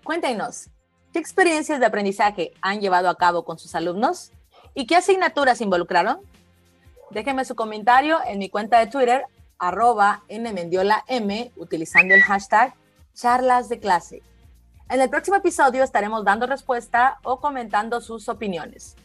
cuéntenos, 0.04 0.70
¿qué 1.12 1.18
experiencias 1.18 1.80
de 1.80 1.86
aprendizaje 1.86 2.52
han 2.60 2.80
llevado 2.80 3.08
a 3.08 3.16
cabo 3.16 3.44
con 3.44 3.58
sus 3.58 3.74
alumnos? 3.74 4.32
¿Y 4.74 4.86
qué 4.86 4.96
asignaturas 4.96 5.60
involucraron? 5.60 6.20
Déjenme 7.10 7.44
su 7.44 7.54
comentario 7.54 8.18
en 8.26 8.38
mi 8.38 8.50
cuenta 8.50 8.78
de 8.78 8.86
Twitter, 8.86 9.24
arroba 9.58 10.24
nmendiolam, 10.28 11.02
utilizando 11.56 12.14
el 12.14 12.22
hashtag 12.22 12.74
charlas 13.14 13.68
de 13.68 13.80
clase. 13.80 14.22
En 14.90 15.00
el 15.00 15.08
próximo 15.08 15.36
episodio 15.36 15.82
estaremos 15.82 16.24
dando 16.24 16.46
respuesta 16.46 17.18
o 17.22 17.40
comentando 17.40 18.00
sus 18.00 18.28
opiniones. 18.28 18.96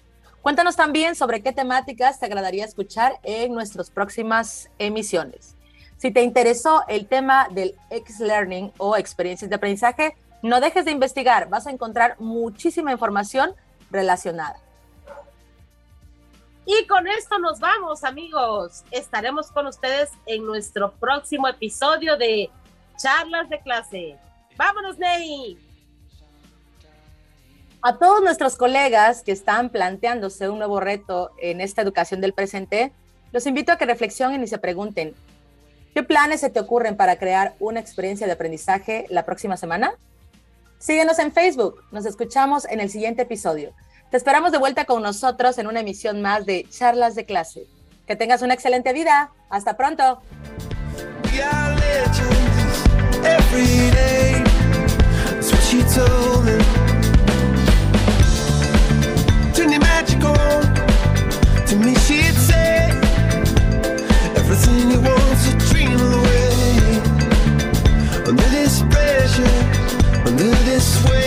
Cuéntanos 0.42 0.76
también 0.76 1.16
sobre 1.16 1.42
qué 1.42 1.54
temáticas 1.54 2.20
te 2.20 2.26
agradaría 2.26 2.66
escuchar 2.66 3.20
en 3.24 3.54
nuestras 3.54 3.90
próximas 3.90 4.70
emisiones. 4.80 5.56
Si 5.98 6.12
te 6.12 6.24
interesó 6.24 6.84
el 6.90 7.08
tema 7.08 7.48
del 7.52 7.78
X-Learning 7.90 8.74
o 8.78 8.98
experiencias 8.98 9.50
de 9.50 9.56
aprendizaje, 9.56 10.18
no 10.42 10.60
dejes 10.60 10.84
de 10.84 10.92
investigar, 10.92 11.48
vas 11.48 11.68
a 11.68 11.72
encontrar 11.72 12.18
muchísima 12.20 12.92
información 12.92 13.56
relacionada. 13.90 14.63
Y 16.66 16.88
con 16.88 17.08
esto 17.08 17.40
nos 17.40 17.60
vamos, 17.60 18.04
amigos. 18.04 18.84
Estaremos 18.92 19.52
con 19.52 19.68
ustedes 19.68 20.10
en 20.26 20.46
nuestro 20.46 20.94
próximo 20.94 21.48
episodio 21.48 22.16
de 22.16 22.50
Charlas 22.98 23.50
de 23.50 23.60
Clase. 23.60 24.18
Vámonos, 24.56 24.98
Ney. 24.98 25.58
A 27.82 27.98
todos 27.98 28.24
nuestros 28.24 28.56
colegas 28.56 29.24
que 29.24 29.34
están 29.34 29.70
planteándose 29.70 30.48
un 30.48 30.60
nuevo 30.60 30.80
reto 30.80 31.32
en 31.42 31.60
esta 31.60 31.82
educación 31.82 32.22
del 32.22 32.32
presente, 32.32 32.94
los 33.34 33.46
invito 33.46 33.74
a 33.74 33.78
que 33.78 33.86
reflexionen 33.86 34.42
y 34.42 34.48
se 34.48 34.58
pregunten, 34.58 35.14
¿qué 35.94 36.02
planes 36.02 36.40
se 36.40 36.50
te 36.50 36.62
ocurren 36.62 36.96
para 36.96 37.18
crear 37.18 37.56
una 37.60 37.82
experiencia 37.82 38.26
de 38.26 38.34
aprendizaje 38.34 39.06
la 39.10 39.26
próxima 39.26 39.58
semana? 39.58 39.96
Síguenos 40.78 41.20
en 41.20 41.34
Facebook. 41.34 41.84
Nos 41.92 42.06
escuchamos 42.06 42.64
en 42.66 42.80
el 42.80 42.90
siguiente 42.90 43.24
episodio. 43.24 43.74
Te 44.14 44.18
esperamos 44.18 44.52
de 44.52 44.60
vuelta 44.60 44.86
con 44.86 45.02
nosotros 45.02 45.58
en 45.58 45.66
una 45.66 45.80
emisión 45.80 46.22
más 46.22 46.46
de 46.46 46.68
Charlas 46.70 47.16
de 47.16 47.26
Clase. 47.26 47.66
Que 48.06 48.16
tengas 48.16 48.44
una 48.44 48.54
excelente 48.54 48.94
vida. 48.94 49.32
Hasta 49.50 49.76
pronto. 49.76 50.22
under 70.26 70.56
this 70.66 71.04
weight. 71.06 71.24